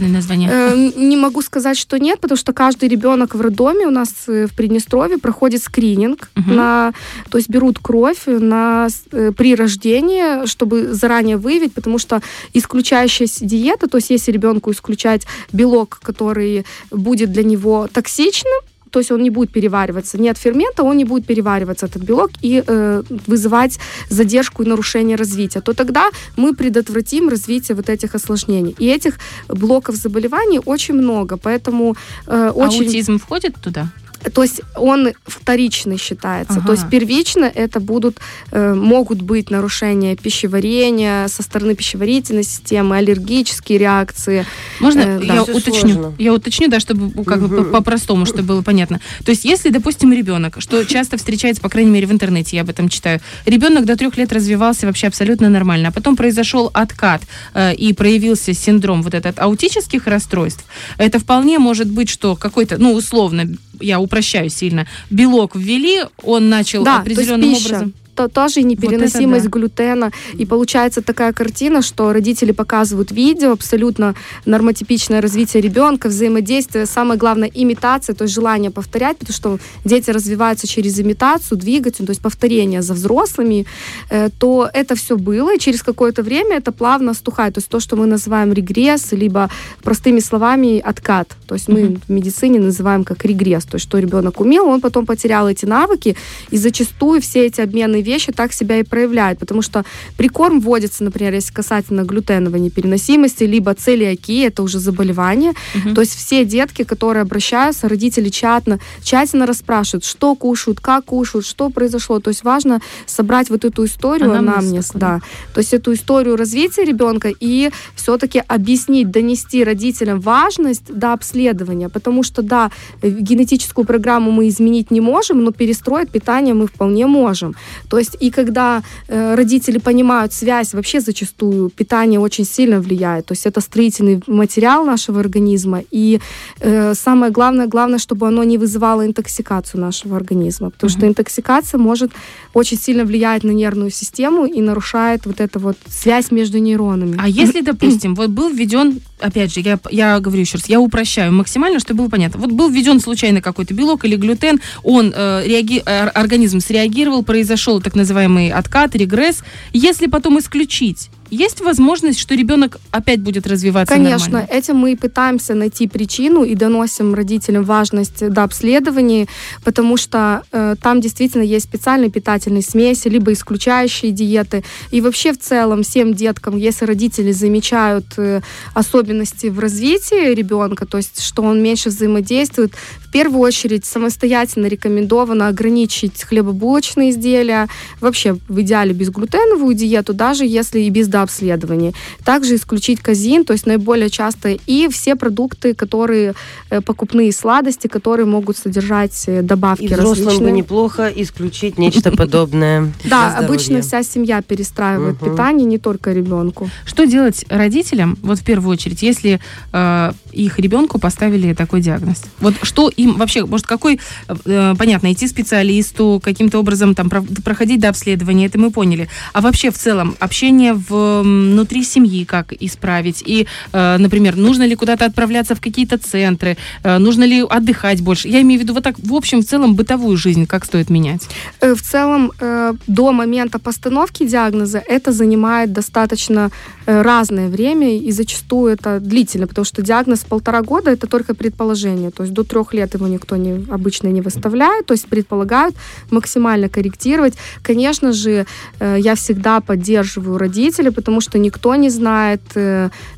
Э, 0.50 0.90
не 0.96 1.16
могу 1.16 1.42
сказать, 1.42 1.78
что 1.78 1.98
нет, 1.98 2.20
потому 2.20 2.36
что 2.38 2.52
каждый 2.52 2.88
ребенок 2.88 3.34
в 3.34 3.40
роддоме 3.40 3.86
у 3.86 3.90
нас 3.90 4.10
э, 4.28 4.46
в 4.46 4.54
Приднестровье 4.54 5.18
проходит 5.18 5.62
скрининг 5.62 5.87
скрининг, 5.88 6.30
угу. 6.36 6.50
на, 6.50 6.92
то 7.30 7.38
есть 7.38 7.50
берут 7.50 7.78
кровь 7.78 8.26
на, 8.26 8.88
э, 9.12 9.32
при 9.32 9.54
рождении, 9.54 10.46
чтобы 10.46 10.94
заранее 10.94 11.36
выявить, 11.36 11.72
потому 11.72 11.98
что 11.98 12.20
исключающаяся 12.54 13.44
диета, 13.44 13.86
то 13.86 13.98
есть 13.98 14.10
если 14.10 14.32
ребенку 14.32 14.70
исключать 14.70 15.26
белок, 15.52 16.00
который 16.02 16.64
будет 16.90 17.32
для 17.32 17.42
него 17.42 17.88
токсичным, 17.92 18.62
то 18.90 19.00
есть 19.00 19.12
он 19.12 19.22
не 19.22 19.30
будет 19.30 19.52
перевариваться. 19.52 20.18
Нет 20.18 20.38
фермента, 20.38 20.82
он 20.82 20.96
не 20.96 21.04
будет 21.04 21.26
перевариваться, 21.26 21.86
этот 21.86 22.02
белок, 22.02 22.30
и 22.44 22.62
э, 22.66 23.02
вызывать 23.26 23.78
задержку 24.10 24.62
и 24.62 24.66
нарушение 24.66 25.16
развития. 25.16 25.60
То 25.60 25.74
тогда 25.74 26.08
мы 26.36 26.54
предотвратим 26.54 27.28
развитие 27.28 27.76
вот 27.76 27.88
этих 27.88 28.14
осложнений. 28.14 28.74
И 28.78 28.86
этих 28.86 29.18
блоков 29.48 29.96
заболеваний 29.96 30.60
очень 30.66 30.94
много, 30.94 31.36
поэтому 31.36 31.96
э, 32.26 32.50
очень... 32.54 32.84
Аутизм 32.84 33.18
входит 33.18 33.56
туда? 33.60 33.88
То 34.32 34.42
есть 34.42 34.60
он 34.74 35.10
вторичный 35.26 35.96
считается. 35.96 36.54
Ага. 36.58 36.66
То 36.66 36.72
есть 36.72 36.88
первично 36.90 37.44
это 37.44 37.80
будут, 37.80 38.18
э, 38.50 38.74
могут 38.74 39.22
быть 39.22 39.50
нарушения 39.50 40.16
пищеварения 40.16 41.28
со 41.28 41.42
стороны 41.42 41.74
пищеварительной 41.74 42.42
системы, 42.42 42.96
аллергические 42.96 43.78
реакции. 43.78 44.44
Можно 44.80 45.00
э, 45.00 45.20
я 45.24 45.34
да. 45.34 45.42
уточню? 45.42 45.94
Сложно. 45.94 46.14
Я 46.18 46.34
уточню, 46.34 46.68
да, 46.68 46.80
чтобы 46.80 47.24
как 47.24 47.48
бы 47.48 47.64
по-простому, 47.64 48.26
чтобы 48.26 48.48
было 48.48 48.62
понятно. 48.62 49.00
То 49.24 49.30
есть 49.30 49.44
если, 49.44 49.70
допустим, 49.70 50.12
ребенок, 50.12 50.56
что 50.58 50.84
часто 50.86 51.16
встречается, 51.16 51.62
по 51.62 51.68
крайней 51.68 51.90
мере, 51.90 52.06
в 52.06 52.12
интернете, 52.12 52.56
я 52.56 52.62
об 52.62 52.70
этом 52.70 52.88
читаю, 52.88 53.20
ребенок 53.46 53.84
до 53.84 53.96
трех 53.96 54.16
лет 54.16 54.32
развивался 54.32 54.86
вообще 54.86 55.06
абсолютно 55.06 55.48
нормально, 55.48 55.88
а 55.88 55.92
потом 55.92 56.16
произошел 56.16 56.70
откат 56.74 57.22
э, 57.54 57.74
и 57.74 57.92
проявился 57.92 58.52
синдром 58.52 59.02
вот 59.02 59.14
этот 59.14 59.38
аутических 59.38 60.06
расстройств, 60.06 60.64
это 60.98 61.18
вполне 61.18 61.58
может 61.58 61.88
быть, 61.88 62.08
что 62.08 62.36
какой-то, 62.36 62.78
ну, 62.78 62.92
условно, 62.94 63.46
я 63.80 64.00
упрощаю 64.00 64.50
сильно, 64.50 64.86
белок 65.10 65.56
ввели, 65.56 66.02
он 66.22 66.48
начал 66.48 66.84
да, 66.84 67.00
определенным 67.00 67.54
образом 67.54 67.94
то 68.18 68.28
тоже 68.28 68.62
непереносимость 68.62 69.44
вот 69.44 69.52
да. 69.52 69.58
глютена. 69.58 70.12
И 70.34 70.44
получается 70.44 71.02
такая 71.02 71.32
картина, 71.32 71.82
что 71.82 72.12
родители 72.12 72.50
показывают 72.50 73.12
видео, 73.12 73.52
абсолютно 73.52 74.16
нормотипичное 74.44 75.20
развитие 75.20 75.62
ребенка, 75.62 76.08
взаимодействие, 76.08 76.86
самое 76.86 77.16
главное, 77.16 77.48
имитация, 77.54 78.14
то 78.14 78.24
есть 78.24 78.34
желание 78.34 78.72
повторять, 78.72 79.18
потому 79.18 79.34
что 79.34 79.58
дети 79.84 80.10
развиваются 80.10 80.66
через 80.66 80.98
имитацию, 80.98 81.58
двигатель, 81.58 82.06
то 82.06 82.10
есть 82.10 82.20
повторение 82.20 82.82
за 82.82 82.94
взрослыми, 82.94 83.66
э, 84.10 84.30
то 84.36 84.68
это 84.72 84.96
все 84.96 85.16
было, 85.16 85.54
и 85.54 85.58
через 85.60 85.82
какое-то 85.84 86.24
время 86.24 86.56
это 86.56 86.72
плавно 86.72 87.14
стухает. 87.14 87.54
То 87.54 87.58
есть 87.58 87.68
то, 87.68 87.78
что 87.78 87.96
мы 87.96 88.06
называем 88.06 88.52
регресс, 88.52 89.12
либо 89.12 89.48
простыми 89.84 90.18
словами 90.20 90.80
откат. 90.80 91.36
То 91.46 91.54
есть 91.54 91.68
мы 91.68 91.80
mm-hmm. 91.80 92.00
в 92.08 92.10
медицине 92.10 92.58
называем 92.58 93.04
как 93.04 93.24
регресс. 93.24 93.64
То 93.64 93.76
есть 93.76 93.86
что 93.86 93.98
ребенок 93.98 94.40
умел, 94.40 94.66
он 94.66 94.80
потом 94.80 95.06
потерял 95.06 95.48
эти 95.48 95.66
навыки, 95.66 96.16
и 96.50 96.58
зачастую 96.58 97.20
все 97.20 97.46
эти 97.46 97.60
обменные 97.60 98.02
вещи 98.08 98.32
так 98.32 98.52
себя 98.52 98.78
и 98.78 98.82
проявляют, 98.82 99.38
потому 99.38 99.62
что 99.62 99.84
прикорм 100.16 100.60
вводится, 100.60 101.04
например, 101.04 101.34
если 101.34 101.52
касательно 101.52 102.02
глютеновой 102.02 102.60
непереносимости, 102.60 103.44
либо 103.44 103.74
целиакии, 103.74 104.46
это 104.46 104.62
уже 104.62 104.78
заболевание. 104.78 105.52
Угу. 105.74 105.94
То 105.94 106.00
есть 106.00 106.14
все 106.14 106.44
детки, 106.44 106.84
которые 106.84 107.22
обращаются, 107.22 107.88
родители 107.88 108.28
тщательно, 108.28 108.78
тщательно 109.02 109.46
расспрашивают, 109.46 110.04
что 110.04 110.34
кушают, 110.34 110.80
как 110.80 111.04
кушают, 111.04 111.46
что 111.46 111.70
произошло. 111.70 112.20
То 112.20 112.30
есть 112.30 112.44
важно 112.44 112.80
собрать 113.06 113.50
вот 113.50 113.64
эту 113.64 113.84
историю, 113.84 114.32
анамнез, 114.32 114.90
да. 114.94 115.20
То 115.54 115.60
есть 115.60 115.74
эту 115.74 115.92
историю 115.92 116.36
развития 116.36 116.84
ребенка 116.84 117.30
и 117.40 117.70
все-таки 117.94 118.42
объяснить, 118.46 119.10
донести 119.10 119.64
родителям 119.64 120.20
важность 120.20 120.84
до 120.88 121.12
обследования, 121.12 121.88
потому 121.88 122.22
что, 122.22 122.42
да, 122.42 122.70
генетическую 123.02 123.84
программу 123.84 124.30
мы 124.30 124.48
изменить 124.48 124.90
не 124.90 125.00
можем, 125.00 125.44
но 125.44 125.52
перестроить 125.52 126.10
питание 126.10 126.54
мы 126.54 126.66
вполне 126.66 127.06
можем. 127.06 127.54
То 127.88 127.97
то 127.98 128.00
есть 128.00 128.16
и 128.20 128.30
когда 128.30 128.82
э, 129.08 129.34
родители 129.34 129.78
понимают 129.78 130.32
связь, 130.32 130.72
вообще 130.72 131.00
зачастую 131.00 131.68
питание 131.68 132.20
очень 132.20 132.44
сильно 132.44 132.78
влияет. 132.80 133.26
То 133.26 133.32
есть 133.32 133.44
это 133.44 133.60
строительный 133.60 134.22
материал 134.28 134.84
нашего 134.84 135.18
организма. 135.18 135.82
И 135.90 136.20
э, 136.60 136.94
самое 136.94 137.32
главное, 137.32 137.66
главное, 137.66 137.98
чтобы 137.98 138.28
оно 138.28 138.44
не 138.44 138.56
вызывало 138.56 139.04
интоксикацию 139.04 139.80
нашего 139.80 140.16
организма. 140.16 140.70
Потому 140.70 140.90
mm-hmm. 140.90 140.98
что 140.98 141.08
интоксикация 141.08 141.78
может 141.78 142.12
очень 142.54 142.78
сильно 142.78 143.04
влиять 143.04 143.42
на 143.42 143.50
нервную 143.50 143.90
систему 143.90 144.46
и 144.46 144.60
нарушает 144.60 145.26
вот 145.26 145.40
эту 145.40 145.58
вот 145.58 145.76
связь 145.88 146.30
между 146.30 146.58
нейронами. 146.58 147.16
А 147.18 147.28
если, 147.28 147.62
допустим, 147.62 148.14
вот 148.14 148.30
был 148.30 148.48
введен, 148.48 149.00
опять 149.18 149.52
же, 149.52 149.60
я, 149.60 149.80
я 149.90 150.20
говорю 150.20 150.42
еще 150.42 150.58
раз, 150.58 150.68
я 150.68 150.78
упрощаю 150.80 151.32
максимально, 151.32 151.80
чтобы 151.80 152.04
было 152.04 152.08
понятно. 152.08 152.40
Вот 152.40 152.52
был 152.52 152.70
введен 152.70 153.00
случайно 153.00 153.40
какой-то 153.40 153.74
белок 153.74 154.04
или 154.04 154.14
глютен, 154.14 154.60
он 154.84 155.12
э, 155.12 155.42
реаги... 155.44 155.82
Э, 155.84 156.08
организм 156.14 156.60
среагировал, 156.60 157.24
произошел 157.24 157.80
так 157.88 157.96
называемый 157.96 158.50
откат, 158.50 158.94
регресс. 158.94 159.42
Если 159.72 160.08
потом 160.08 160.38
исключить 160.38 161.08
есть 161.30 161.60
возможность, 161.60 162.18
что 162.18 162.34
ребенок 162.34 162.78
опять 162.90 163.20
будет 163.20 163.46
развиваться 163.46 163.94
Конечно, 163.94 164.32
нормально? 164.32 164.48
этим 164.50 164.76
мы 164.76 164.92
и 164.92 164.96
пытаемся 164.96 165.54
найти 165.54 165.86
причину 165.86 166.44
и 166.44 166.54
доносим 166.54 167.14
родителям 167.14 167.64
важность 167.64 168.28
до 168.28 168.44
обследований, 168.44 169.28
потому 169.64 169.96
что 169.96 170.42
э, 170.52 170.76
там 170.82 171.00
действительно 171.00 171.42
есть 171.42 171.66
специальные 171.66 172.10
питательные 172.10 172.62
смеси, 172.62 173.08
либо 173.08 173.32
исключающие 173.32 174.12
диеты. 174.12 174.64
И 174.90 175.00
вообще 175.00 175.32
в 175.32 175.38
целом 175.38 175.82
всем 175.82 176.14
деткам, 176.14 176.56
если 176.56 176.84
родители 176.86 177.32
замечают 177.32 178.06
э, 178.16 178.40
особенности 178.74 179.46
в 179.46 179.58
развитии 179.58 180.34
ребенка, 180.34 180.86
то 180.86 180.96
есть 180.96 181.20
что 181.20 181.42
он 181.42 181.62
меньше 181.62 181.90
взаимодействует, 181.90 182.72
в 183.00 183.10
первую 183.10 183.40
очередь 183.40 183.84
самостоятельно 183.84 184.66
рекомендовано 184.66 185.48
ограничить 185.48 186.22
хлебобулочные 186.22 187.10
изделия, 187.10 187.68
вообще 188.00 188.36
в 188.48 188.60
идеале 188.60 188.92
безглютеновую 188.92 189.74
диету, 189.74 190.12
даже 190.12 190.44
если 190.44 190.80
и 190.80 190.90
без 190.90 191.08
обследований. 191.22 191.94
Также 192.24 192.56
исключить 192.56 193.00
казин, 193.00 193.44
то 193.44 193.52
есть 193.52 193.66
наиболее 193.66 194.10
часто, 194.10 194.50
и 194.66 194.88
все 194.88 195.16
продукты, 195.16 195.74
которые 195.74 196.34
э, 196.70 196.80
покупные 196.80 197.32
сладости, 197.32 197.86
которые 197.86 198.26
могут 198.26 198.56
содержать 198.56 199.24
э, 199.26 199.42
добавки 199.42 199.84
и 199.84 199.94
различные. 199.94 200.38
бы 200.38 200.50
неплохо 200.50 201.12
исключить 201.14 201.78
нечто 201.78 202.12
подобное. 202.12 202.92
Да, 203.04 203.36
обычно 203.38 203.80
вся 203.80 204.02
семья 204.02 204.42
перестраивает 204.42 205.18
питание, 205.18 205.66
не 205.66 205.78
только 205.78 206.12
ребенку. 206.12 206.68
Что 206.84 207.06
делать 207.06 207.44
родителям, 207.48 208.18
вот 208.22 208.38
в 208.38 208.44
первую 208.44 208.72
очередь, 208.72 209.02
если 209.02 209.40
э, 209.72 210.12
их 210.32 210.58
ребенку 210.58 210.98
поставили 210.98 211.54
такой 211.54 211.80
диагноз? 211.80 212.22
Вот 212.40 212.54
что 212.62 212.88
им 212.90 213.14
вообще, 213.16 213.44
может, 213.46 213.66
какой, 213.66 214.00
понятно, 214.44 215.12
идти 215.12 215.26
специалисту, 215.26 216.20
каким-то 216.22 216.58
образом 216.58 216.94
там 216.94 217.08
проходить 217.08 217.80
до 217.80 217.88
обследования, 217.88 218.46
это 218.46 218.58
мы 218.58 218.70
поняли. 218.70 219.08
А 219.32 219.40
вообще 219.40 219.70
в 219.70 219.78
целом 219.78 220.16
общение 220.18 220.74
в 220.74 221.07
э, 221.08 221.22
внутри 221.22 221.84
семьи 221.84 222.24
как 222.24 222.52
исправить, 222.52 223.22
и, 223.26 223.46
э, 223.72 223.98
например, 223.98 224.36
нужно 224.36 224.66
ли 224.66 224.74
куда-то 224.74 225.04
отправляться 225.04 225.54
в 225.54 225.60
какие-то 225.60 225.98
центры, 225.98 226.56
э, 226.84 226.98
нужно 226.98 227.24
ли 227.24 227.44
отдыхать 227.48 228.00
больше. 228.00 228.28
Я 228.28 228.40
имею 228.40 228.60
в 228.60 228.62
виду 228.62 228.74
вот 228.74 228.84
так, 228.84 228.96
в 228.98 229.14
общем, 229.14 229.40
в 229.40 229.44
целом, 229.44 229.74
бытовую 229.74 230.16
жизнь, 230.16 230.46
как 230.46 230.64
стоит 230.64 230.90
менять? 230.90 231.28
Э, 231.60 231.74
в 231.74 231.82
целом, 231.82 232.32
э, 232.40 232.74
до 232.86 233.12
момента 233.12 233.58
постановки 233.58 234.26
диагноза 234.26 234.82
это 234.88 235.12
занимает 235.12 235.72
достаточно 235.72 236.50
разное 236.88 237.48
время, 237.48 237.98
и 237.98 238.10
зачастую 238.12 238.72
это 238.72 238.98
длительно, 238.98 239.46
потому 239.46 239.64
что 239.64 239.82
диагноз 239.82 240.20
полтора 240.20 240.62
года 240.62 240.90
это 240.90 241.06
только 241.06 241.34
предположение, 241.34 242.10
то 242.10 242.22
есть 242.22 242.34
до 242.34 242.44
трех 242.44 242.72
лет 242.72 242.94
его 242.94 243.06
никто 243.06 243.36
не, 243.36 243.66
обычно 243.70 244.08
не 244.08 244.22
выставляет, 244.22 244.86
то 244.86 244.94
есть 244.94 245.06
предполагают 245.06 245.74
максимально 246.10 246.68
корректировать. 246.68 247.34
Конечно 247.62 248.12
же, 248.12 248.46
я 248.80 249.14
всегда 249.14 249.60
поддерживаю 249.60 250.38
родителей, 250.38 250.90
потому 250.90 251.20
что 251.20 251.38
никто 251.38 251.74
не 251.74 251.90
знает, 251.90 252.40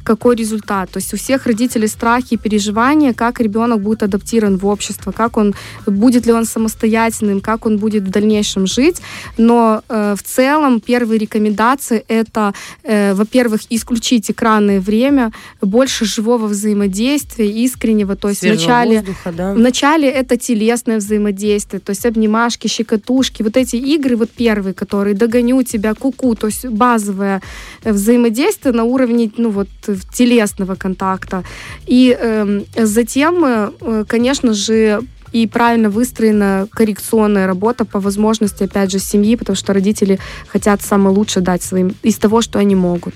какой 0.03 0.35
результат. 0.37 0.91
То 0.91 0.99
есть 0.99 1.15
у 1.15 1.17
всех 1.17 1.47
родителей 1.47 1.87
страхи 1.87 2.35
и 2.35 2.37
переживания, 2.37 3.13
как 3.13 3.41
ребенок 3.41 3.81
будет 3.81 4.03
адаптирован 4.03 4.57
в 4.57 4.67
общество, 4.67 5.13
как 5.13 5.37
он, 5.37 5.55
будет 5.87 6.27
ли 6.27 6.33
он 6.33 6.45
самостоятельным, 6.45 7.41
как 7.41 7.67
он 7.67 7.79
будет 7.79 8.03
в 8.03 8.11
дальнейшем 8.11 8.67
жить. 8.67 9.01
Но 9.39 9.83
э, 9.89 10.15
в 10.19 10.23
целом 10.23 10.81
первые 10.81 11.19
рекомендации 11.19 12.05
это, 12.09 12.53
э, 12.83 13.15
во-первых, 13.15 13.60
исключить 13.71 14.31
экранное 14.31 14.81
время, 14.81 15.33
больше 15.61 16.05
живого 16.05 16.47
взаимодействия, 16.47 17.51
искреннего. 17.51 18.17
То 18.17 18.29
есть 18.29 18.43
вначале, 18.43 18.99
воздуха, 18.99 19.33
да. 19.33 19.53
вначале 19.53 20.09
это 20.09 20.37
телесное 20.37 20.99
взаимодействие, 20.99 21.81
то 21.81 21.91
есть 21.91 22.07
обнимашки, 22.07 22.69
щекотушки, 22.69 23.43
вот 23.43 23.57
эти 23.57 23.77
игры, 23.77 24.17
вот 24.17 24.31
первые, 24.31 24.75
которые 24.75 25.15
догоню 25.15 25.63
тебя, 25.63 25.95
куку, 25.95 26.33
-ку, 26.33 26.37
то 26.37 26.47
есть 26.47 26.67
базовое 26.67 27.41
э, 27.85 27.93
взаимодействие 27.93 28.73
на 28.73 28.85
уровне, 28.85 29.31
ну 29.37 29.51
вот, 29.51 29.69
телесного 30.13 30.75
контакта. 30.75 31.45
И 31.87 32.17
э, 32.19 32.63
затем, 32.77 33.45
э, 33.45 34.05
конечно 34.09 34.55
же, 34.55 35.01
и 35.33 35.47
правильно 35.47 35.91
выстроена 35.91 36.67
коррекционная 36.71 37.47
работа 37.47 37.85
по 37.85 38.01
возможности, 38.01 38.65
опять 38.65 38.91
же, 38.91 38.99
семьи, 38.99 39.37
потому 39.37 39.57
что 39.57 39.73
родители 39.73 40.19
хотят 40.49 40.83
самое 40.83 41.15
лучшее 41.17 41.43
дать 41.43 41.63
своим 41.63 41.95
из 42.03 42.17
того, 42.17 42.43
что 42.43 42.59
они 42.59 42.75
могут. 42.75 43.15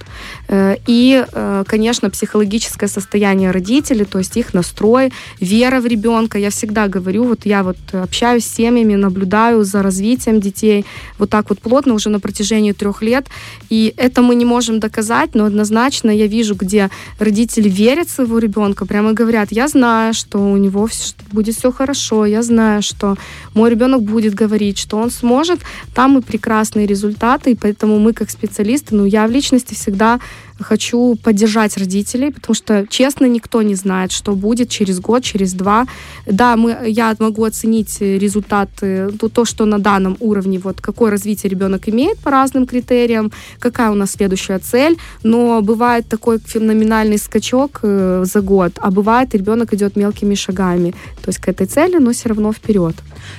Э, 0.48 0.76
и, 0.86 1.24
э, 1.30 1.64
конечно, 1.66 2.10
психологическое 2.10 2.88
состояние 2.88 3.50
родителей, 3.50 4.04
то 4.04 4.18
есть 4.18 4.36
их 4.36 4.54
настрой, 4.54 5.12
вера 5.40 5.80
в 5.80 5.86
ребенка. 5.86 6.38
Я 6.38 6.50
всегда 6.50 6.88
говорю, 6.88 7.24
вот 7.24 7.46
я 7.46 7.62
вот 7.62 7.78
общаюсь 7.92 8.44
с 8.44 8.54
семьями, 8.54 8.94
наблюдаю 8.94 9.64
за 9.64 9.82
развитием 9.82 10.40
детей 10.40 10.84
вот 11.18 11.30
так 11.30 11.48
вот 11.48 11.60
плотно 11.60 11.94
уже 11.94 12.10
на 12.10 12.20
протяжении 12.20 12.72
трех 12.72 13.02
лет. 13.02 13.26
И 13.70 13.92
это 13.96 14.22
мы 14.22 14.34
не 14.34 14.44
можем 14.44 14.80
доказать, 14.80 15.34
но 15.34 15.44
однозначно 15.44 16.10
я 16.10 16.26
вижу, 16.26 16.54
где 16.54 16.90
родители 17.18 17.68
верят 17.68 18.08
своего 18.08 18.38
ребенка, 18.38 18.86
прямо 18.86 19.12
говорят, 19.12 19.52
я 19.52 19.68
знаю, 19.68 20.14
что 20.14 20.38
у 20.38 20.56
него 20.56 20.88
будет 21.32 21.56
все 21.56 21.72
хорошо, 21.72 22.03
хорошо, 22.04 22.26
я 22.26 22.42
знаю, 22.42 22.82
что 22.82 23.16
мой 23.54 23.70
ребенок 23.70 24.02
будет 24.02 24.34
говорить, 24.34 24.78
что 24.78 24.98
он 24.98 25.10
сможет, 25.10 25.60
там 25.94 26.18
и 26.18 26.20
прекрасные 26.20 26.86
результаты, 26.86 27.50
и 27.50 27.54
поэтому 27.54 27.98
мы 27.98 28.12
как 28.12 28.30
специалисты, 28.30 28.94
ну, 28.94 29.06
я 29.06 29.26
в 29.26 29.30
личности 29.30 29.74
всегда 29.74 30.20
хочу 30.60 31.16
поддержать 31.16 31.76
родителей, 31.76 32.30
потому 32.30 32.54
что, 32.54 32.86
честно, 32.88 33.26
никто 33.26 33.62
не 33.62 33.74
знает, 33.74 34.12
что 34.12 34.34
будет 34.34 34.68
через 34.68 35.00
год, 35.00 35.24
через 35.24 35.52
два. 35.52 35.86
Да, 36.26 36.56
мы, 36.56 36.76
я 36.86 37.14
могу 37.18 37.44
оценить 37.44 38.00
результаты, 38.00 39.10
то, 39.18 39.28
то, 39.28 39.44
что 39.44 39.64
на 39.64 39.78
данном 39.78 40.16
уровне, 40.20 40.58
вот 40.58 40.80
какое 40.80 41.10
развитие 41.10 41.50
ребенок 41.50 41.88
имеет 41.88 42.18
по 42.18 42.30
разным 42.30 42.66
критериям, 42.66 43.32
какая 43.58 43.90
у 43.90 43.94
нас 43.94 44.12
следующая 44.12 44.58
цель, 44.58 44.96
но 45.22 45.60
бывает 45.60 46.08
такой 46.08 46.38
феноменальный 46.38 47.18
скачок 47.18 47.80
э, 47.82 48.24
за 48.24 48.40
год, 48.40 48.72
а 48.80 48.90
бывает 48.90 49.34
ребенок 49.34 49.72
идет 49.74 49.96
мелкими 49.96 50.34
шагами, 50.34 50.94
то 51.22 51.28
есть 51.28 51.38
к 51.38 51.48
этой 51.48 51.66
цели, 51.66 51.98
но 51.98 52.12
все 52.12 52.28
равно 52.28 52.52
вперед. 52.52 52.94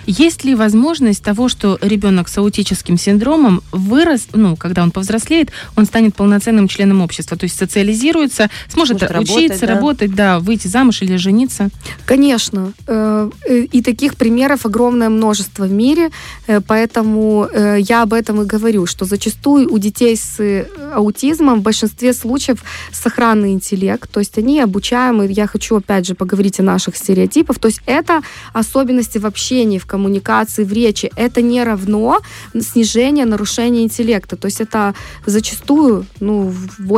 Есть 0.06 0.44
ли 0.44 0.56
возможность 0.56 1.24
того, 1.24 1.50
что 1.50 1.78
ребенок 1.82 2.28
с 2.28 2.38
аутическим 2.38 2.98
синдромом 2.98 3.62
вырос, 3.72 4.28
ну, 4.34 4.56
когда 4.56 4.84
он 4.84 4.92
повзрослеет, 4.92 5.52
он 5.76 5.86
станет 5.86 6.16
полноценным 6.16 6.68
членом 6.68 7.02
общества, 7.06 7.38
то 7.38 7.46
есть 7.46 7.58
социализируется, 7.58 8.50
сможет, 8.68 9.00
сможет 9.00 9.20
учиться, 9.20 9.66
работать, 9.66 9.68
да? 9.68 9.74
работать, 9.76 10.16
да, 10.16 10.40
выйти 10.40 10.68
замуж 10.68 11.02
или 11.02 11.16
жениться? 11.18 11.70
Конечно. 12.06 12.74
Э, 12.88 13.30
э, 13.48 13.60
и 13.72 13.82
таких 13.82 14.16
примеров 14.16 14.66
огромное 14.66 15.10
множество 15.10 15.66
в 15.66 15.72
мире, 15.72 16.10
э, 16.48 16.62
поэтому 16.62 17.48
я 17.78 18.04
об 18.04 18.14
этом 18.14 18.42
и 18.42 18.46
говорю, 18.46 18.86
что 18.86 19.06
зачастую 19.06 19.72
у 19.72 19.78
детей 19.78 20.16
с 20.16 20.66
аутизмом 20.94 21.60
в 21.60 21.62
большинстве 21.64 22.14
случаев 22.14 22.64
сохранный 22.92 23.52
интеллект, 23.52 24.10
то 24.12 24.20
есть 24.20 24.38
они 24.38 24.60
обучаемы, 24.60 25.28
я 25.30 25.48
хочу 25.48 25.78
опять 25.78 26.06
же 26.06 26.16
поговорить 26.16 26.60
о 26.60 26.64
наших 26.64 26.98
стереотипах, 26.98 27.60
то 27.60 27.68
есть 27.68 27.82
это 27.86 28.22
особенности 28.54 29.18
в 29.18 29.26
общении, 29.26 29.80
в 29.80 29.86
коммуникации, 29.86 30.64
в 30.64 30.74
речи, 30.74 31.12
это 31.16 31.42
не 31.42 31.64
равно 31.64 32.20
снижение 32.60 33.26
нарушения 33.26 33.84
интеллекта, 33.84 34.36
то 34.36 34.46
есть 34.48 34.62
это 34.62 34.94
зачастую, 35.26 36.06
ну, 36.20 36.54
80% 36.80 36.95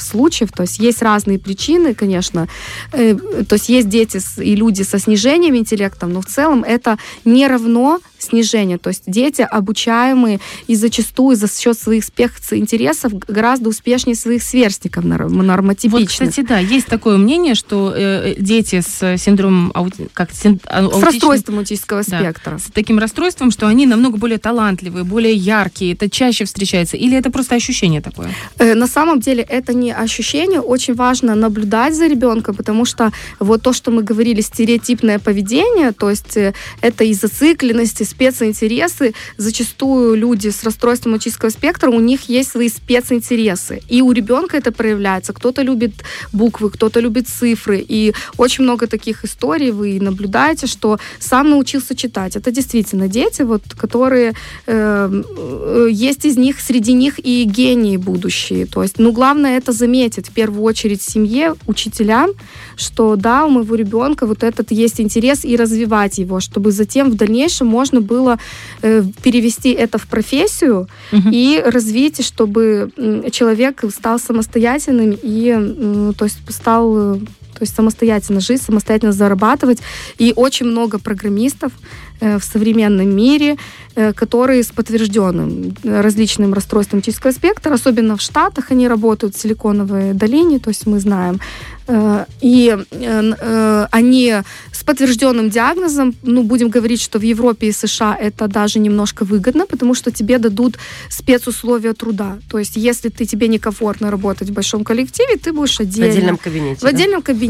случаев, 0.00 0.52
то 0.52 0.62
есть 0.62 0.78
есть 0.78 1.02
разные 1.02 1.38
причины, 1.38 1.94
конечно, 1.94 2.48
э, 2.92 3.14
то 3.14 3.54
есть 3.54 3.68
есть 3.68 3.88
дети 3.88 4.20
и 4.40 4.54
люди 4.54 4.82
со 4.82 4.98
снижением 4.98 5.56
интеллекта, 5.56 6.06
но 6.06 6.20
в 6.20 6.26
целом 6.26 6.64
это 6.64 6.98
не 7.24 7.46
равно 7.46 8.00
снижение. 8.24 8.78
То 8.78 8.88
есть 8.88 9.02
дети 9.06 9.42
обучаемые 9.42 10.40
и 10.66 10.74
зачастую 10.74 11.36
за 11.36 11.48
счет 11.48 11.78
своих 11.78 12.04
специнтересов 12.04 13.12
гораздо 13.14 13.68
успешнее 13.68 14.16
своих 14.16 14.42
сверстников 14.42 15.04
нормотипичных. 15.04 16.00
Вот, 16.00 16.08
кстати, 16.08 16.40
да, 16.46 16.58
есть 16.58 16.86
такое 16.86 17.16
мнение, 17.16 17.54
что 17.54 17.92
э, 17.94 18.34
дети 18.38 18.80
с 18.80 19.16
синдромом 19.18 19.72
аути... 19.74 20.08
как, 20.12 20.32
син... 20.32 20.60
А, 20.66 20.88
с 20.88 21.02
расстройством 21.02 21.58
аутического 21.58 22.02
да, 22.06 22.18
спектра. 22.18 22.58
С 22.58 22.70
таким 22.72 22.98
расстройством, 22.98 23.50
что 23.50 23.66
они 23.66 23.86
намного 23.86 24.18
более 24.18 24.38
талантливые, 24.38 25.04
более 25.04 25.34
яркие, 25.34 25.94
это 25.94 26.08
чаще 26.10 26.44
встречается, 26.44 26.96
или 26.96 27.16
это 27.16 27.30
просто 27.30 27.54
ощущение 27.54 28.00
такое? 28.00 28.30
Э, 28.58 28.74
на 28.74 28.86
самом 28.86 29.20
деле 29.20 29.42
это 29.42 29.74
не 29.74 29.92
ощущение, 29.92 30.60
очень 30.60 30.94
важно 30.94 31.34
наблюдать 31.34 31.94
за 31.94 32.06
ребенком, 32.06 32.54
потому 32.54 32.84
что 32.84 33.12
вот 33.38 33.62
то, 33.62 33.72
что 33.72 33.90
мы 33.90 34.02
говорили, 34.02 34.40
стереотипное 34.40 35.18
поведение, 35.18 35.92
то 35.92 36.10
есть 36.10 36.36
э, 36.36 36.54
это 36.80 37.04
и 37.04 37.14
зацикленность, 37.14 38.02
специнтересы. 38.14 39.14
Зачастую 39.36 40.14
люди 40.14 40.48
с 40.48 40.64
расстройством 40.64 41.14
аутического 41.14 41.50
спектра, 41.50 41.90
у 41.90 42.00
них 42.00 42.28
есть 42.28 42.50
свои 42.50 42.68
специнтересы. 42.68 43.80
И 43.88 44.02
у 44.02 44.12
ребенка 44.12 44.56
это 44.56 44.72
проявляется. 44.72 45.32
Кто-то 45.32 45.62
любит 45.62 45.92
буквы, 46.32 46.70
кто-то 46.70 47.00
любит 47.00 47.28
цифры. 47.28 47.84
И 47.86 48.14
очень 48.36 48.64
много 48.64 48.86
таких 48.86 49.24
историй 49.24 49.70
вы 49.70 50.00
наблюдаете, 50.00 50.66
что 50.66 50.98
сам 51.18 51.50
научился 51.50 51.94
читать. 51.94 52.36
Это 52.36 52.50
действительно 52.50 53.08
дети, 53.08 53.42
вот, 53.42 53.62
которые 53.76 54.34
эм, 54.66 55.24
э, 55.36 55.88
есть 55.90 56.24
из 56.24 56.36
них, 56.36 56.60
среди 56.60 56.92
них 56.92 57.18
и 57.18 57.44
гении 57.44 57.96
будущие. 57.96 58.66
То 58.66 58.82
есть, 58.82 58.98
ну, 58.98 59.12
главное 59.12 59.58
это 59.58 59.72
заметить 59.72 60.28
в 60.28 60.32
первую 60.32 60.62
очередь 60.62 61.02
семье, 61.02 61.54
учителям, 61.66 62.30
что 62.76 63.16
да, 63.16 63.44
у 63.44 63.50
моего 63.50 63.74
ребенка 63.74 64.26
вот 64.26 64.42
этот 64.42 64.70
есть 64.70 65.00
интерес 65.00 65.44
и 65.44 65.56
развивать 65.56 66.18
его, 66.18 66.40
чтобы 66.40 66.72
затем 66.72 67.10
в 67.10 67.14
дальнейшем 67.14 67.66
можно 67.66 68.00
было 68.00 68.38
э, 68.82 69.02
перевести 69.22 69.70
это 69.70 69.98
в 69.98 70.06
профессию 70.06 70.88
угу. 71.12 71.28
и 71.30 71.62
развить, 71.64 72.24
чтобы 72.24 72.90
человек 73.32 73.84
стал 73.90 74.18
самостоятельным 74.18 75.16
и, 75.22 75.54
э, 75.56 76.12
то 76.16 76.24
есть, 76.24 76.38
стал 76.48 77.16
э, 77.16 77.18
то 77.54 77.62
есть 77.62 77.74
самостоятельно 77.74 78.40
жить, 78.40 78.62
самостоятельно 78.62 79.12
зарабатывать. 79.12 79.78
И 80.18 80.32
очень 80.36 80.66
много 80.66 80.98
программистов 80.98 81.72
э, 82.20 82.38
в 82.38 82.44
современном 82.44 83.14
мире, 83.14 83.56
э, 83.94 84.12
которые 84.12 84.62
с 84.62 84.72
подтвержденным 84.72 85.74
различным 85.84 86.54
расстройством 86.54 86.98
аутического 86.98 87.32
спектра, 87.32 87.74
особенно 87.74 88.16
в 88.16 88.20
Штатах, 88.20 88.70
они 88.70 88.88
работают 88.88 89.36
в 89.36 89.40
Силиконовой 89.40 90.12
долине, 90.12 90.58
то 90.58 90.70
есть 90.70 90.86
мы 90.86 91.00
знаем 91.00 91.40
Э, 91.86 92.24
и 92.40 92.76
э, 92.90 93.32
э, 93.40 93.86
они 93.90 94.34
с 94.72 94.84
подтвержденным 94.84 95.50
диагнозом, 95.50 96.14
ну, 96.22 96.42
будем 96.42 96.70
говорить, 96.70 97.02
что 97.02 97.18
в 97.18 97.22
Европе 97.22 97.68
и 97.68 97.72
США 97.72 98.16
это 98.18 98.48
даже 98.48 98.78
немножко 98.78 99.24
выгодно, 99.24 99.66
потому 99.66 99.94
что 99.94 100.10
тебе 100.10 100.38
дадут 100.38 100.78
спецусловия 101.10 101.92
труда. 101.92 102.38
То 102.50 102.58
есть, 102.58 102.76
если 102.76 103.10
ты 103.10 103.26
тебе 103.26 103.48
некомфортно 103.48 104.10
работать 104.10 104.48
в 104.48 104.52
большом 104.52 104.84
коллективе, 104.84 105.36
ты 105.36 105.52
будешь 105.52 105.78
отдельно. 105.80 106.06
В 106.06 106.16
отдельном 106.16 106.36
кабинете. 106.38 106.80
В 106.80 106.82
да? 106.82 106.88
отдельном 106.88 107.22
кабинете, 107.22 107.43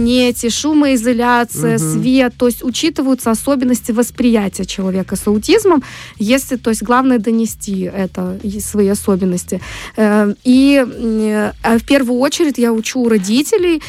шумоизоляция, 0.51 1.77
угу. 1.77 1.85
свет. 1.85 2.35
То 2.37 2.47
есть, 2.47 2.63
учитываются 2.65 3.31
особенности 3.31 3.93
восприятия 3.93 4.65
человека 4.65 5.17
с 5.17 5.27
аутизмом, 5.27 5.83
если, 6.19 6.57
то 6.57 6.71
есть, 6.71 6.83
главное 6.83 7.19
донести 7.19 7.83
это, 7.83 8.39
свои 8.61 8.89
особенности. 8.89 9.61
И 9.97 10.85
в 10.87 11.85
первую 11.87 12.21
очередь 12.21 12.59
я 12.59 12.73
учу 12.73 13.09
родителей 13.09 13.83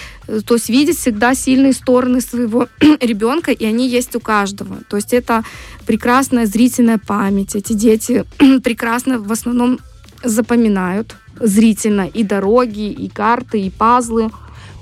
то 0.46 0.56
есть 0.56 0.70
видеть 0.70 0.98
всегда 0.98 1.36
сильные 1.36 1.74
стороны 1.74 2.22
своего 2.22 2.68
ребенка, 3.02 3.52
и 3.52 3.66
они 3.66 3.88
есть 3.88 4.16
у 4.16 4.20
каждого. 4.20 4.78
То 4.90 4.98
есть 4.98 5.14
это 5.14 5.44
прекрасная 5.86 6.46
зрительная 6.46 6.98
память. 6.98 7.56
Эти 7.56 7.74
дети 7.74 8.26
прекрасно 8.64 9.20
в 9.20 9.32
основном 9.32 9.80
запоминают 10.24 11.16
зрительно 11.40 12.08
и 12.08 12.24
дороги, 12.24 12.90
и 12.92 13.10
карты, 13.10 13.62
и 13.62 13.70
пазлы. 13.70 14.32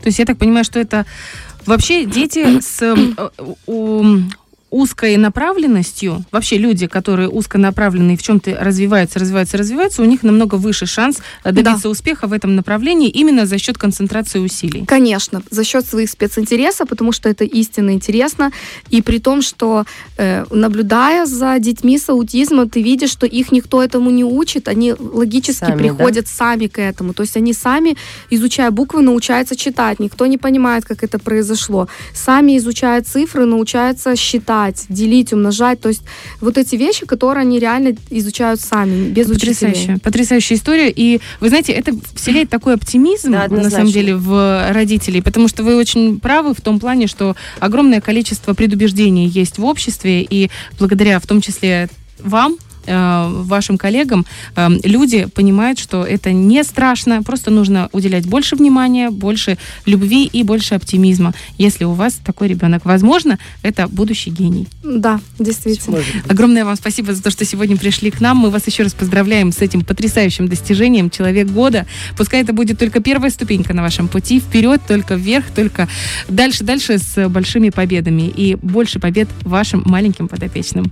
То 0.03 0.09
есть 0.09 0.19
я 0.19 0.25
так 0.25 0.37
понимаю, 0.37 0.65
что 0.65 0.79
это 0.79 1.05
вообще 1.65 2.05
дети 2.05 2.59
с 2.59 2.81
э, 2.81 3.29
у, 3.65 4.03
узкой 4.73 5.17
направленностью, 5.17 6.25
вообще 6.31 6.57
люди, 6.57 6.87
которые 6.87 7.29
узконаправленные 7.29 8.17
в 8.17 8.23
чем-то 8.23 8.57
развиваются, 8.59 9.19
развиваются, 9.19 9.57
развиваются, 9.57 10.01
у 10.01 10.05
них 10.05 10.23
намного 10.23 10.55
выше 10.55 10.87
шанс 10.87 11.19
э, 11.43 11.51
добиться 11.51 11.83
да. 11.83 11.89
успеха 11.89 12.27
в 12.27 12.33
этом 12.33 12.55
направлении 12.55 13.09
именно 13.09 13.45
за 13.45 13.59
счет 13.59 13.77
концентрации 13.77 14.39
усилий. 14.39 14.83
Конечно, 14.85 15.43
за 15.51 15.63
счет 15.63 15.85
своих 15.85 16.09
специнтересов, 16.09 16.89
потому 16.89 17.11
что 17.11 17.29
это 17.29 17.43
истинно 17.43 17.91
интересно. 17.91 18.51
И 18.89 19.03
при 19.03 19.19
том, 19.19 19.43
что 19.43 19.85
э, 20.17 20.45
наблюдая 20.49 21.25
за 21.25 21.59
детьми 21.59 21.99
с 21.99 22.09
аутизмом, 22.09 22.67
ты 22.67 22.81
видишь, 22.81 23.11
что 23.11 23.27
их 23.27 23.51
никто 23.51 23.83
этому 23.83 24.09
не 24.09 24.23
учит, 24.23 24.67
они 24.67 24.93
логически 24.93 25.65
сами, 25.65 25.77
приходят 25.77 26.25
да? 26.25 26.31
сами 26.31 26.65
к 26.67 26.81
этому. 26.81 27.13
То 27.13 27.21
есть 27.21 27.37
они 27.37 27.53
сами, 27.53 27.95
изучая 28.31 28.71
буквы, 28.71 29.01
научаются 29.03 29.55
читать. 29.55 29.99
Никто 29.99 30.25
не 30.25 30.39
понимает, 30.39 30.83
как 30.85 31.03
это 31.03 31.19
произошло. 31.19 31.87
Сами 32.13 32.57
изучая 32.57 33.03
цифры, 33.03 33.45
научаются 33.45 34.15
считать 34.15 34.62
считать, 34.63 34.85
делить, 34.89 35.33
умножать. 35.33 35.79
То 35.79 35.89
есть 35.89 36.03
вот 36.41 36.57
эти 36.57 36.75
вещи, 36.75 37.05
которые 37.05 37.41
они 37.41 37.59
реально 37.59 37.95
изучают 38.09 38.61
сами, 38.61 39.09
без 39.09 39.27
Потрясающая, 39.27 39.69
учителей. 39.71 39.99
Потрясающая 39.99 40.57
история. 40.57 40.91
И 40.91 41.19
вы 41.39 41.49
знаете, 41.49 41.73
это 41.73 41.93
вселяет 42.15 42.49
такой 42.49 42.75
оптимизм, 42.75 43.31
да, 43.31 43.47
на 43.47 43.69
самом 43.69 43.91
деле, 43.91 44.15
в 44.15 44.71
родителей, 44.71 45.21
потому 45.21 45.47
что 45.47 45.63
вы 45.63 45.75
очень 45.75 46.19
правы 46.19 46.53
в 46.53 46.61
том 46.61 46.79
плане, 46.79 47.07
что 47.07 47.35
огромное 47.59 48.01
количество 48.01 48.53
предубеждений 48.53 49.27
есть 49.27 49.57
в 49.57 49.65
обществе, 49.65 50.21
и 50.21 50.49
благодаря 50.79 51.19
в 51.19 51.27
том 51.27 51.41
числе 51.41 51.89
вам, 52.19 52.57
Э, 52.85 53.29
вашим 53.29 53.77
коллегам, 53.77 54.25
э, 54.55 54.69
люди 54.83 55.25
понимают, 55.25 55.79
что 55.79 56.03
это 56.03 56.33
не 56.33 56.63
страшно, 56.63 57.23
просто 57.23 57.49
нужно 57.51 57.89
уделять 57.93 58.25
больше 58.27 58.55
внимания, 58.55 59.09
больше 59.09 59.57
любви 59.85 60.25
и 60.25 60.43
больше 60.43 60.75
оптимизма, 60.75 61.33
если 61.57 61.85
у 61.85 61.93
вас 61.93 62.15
такой 62.15 62.49
ребенок. 62.49 62.85
Возможно, 62.85 63.39
это 63.61 63.87
будущий 63.87 64.31
гений. 64.31 64.67
Да, 64.83 65.21
действительно. 65.39 65.99
Огромное 66.27 66.65
вам 66.65 66.75
спасибо 66.75 67.13
за 67.13 67.23
то, 67.23 67.31
что 67.31 67.45
сегодня 67.45 67.77
пришли 67.77 68.11
к 68.11 68.19
нам. 68.19 68.37
Мы 68.37 68.49
вас 68.49 68.67
еще 68.67 68.83
раз 68.83 68.93
поздравляем 68.93 69.51
с 69.51 69.59
этим 69.59 69.81
потрясающим 69.85 70.47
достижением 70.47 71.09
«Человек 71.09 71.47
года». 71.47 71.85
Пускай 72.17 72.41
это 72.41 72.51
будет 72.51 72.79
только 72.79 72.99
первая 72.99 73.31
ступенька 73.31 73.73
на 73.73 73.81
вашем 73.81 74.07
пути. 74.09 74.41
Вперед, 74.41 74.81
только 74.87 75.15
вверх, 75.15 75.45
только 75.55 75.87
дальше-дальше 76.27 76.97
с 76.97 77.29
большими 77.29 77.69
победами. 77.69 78.23
И 78.23 78.55
больше 78.55 78.99
побед 78.99 79.29
вашим 79.43 79.83
маленьким 79.85 80.27
подопечным. 80.27 80.91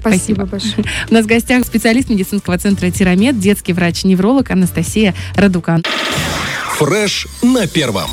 Спасибо, 0.00 0.46
Спасибо. 0.46 0.46
большое. 0.46 0.84
У 1.10 1.14
нас 1.14 1.26
гостях 1.28 1.64
специалист 1.64 2.08
медицинского 2.08 2.58
центра 2.58 2.90
«Тирамед», 2.90 3.38
детский 3.38 3.72
врач-невролог 3.72 4.50
Анастасия 4.50 5.14
Радукан. 5.36 5.84
Фреш 6.78 7.28
на 7.42 7.66
первом. 7.66 8.10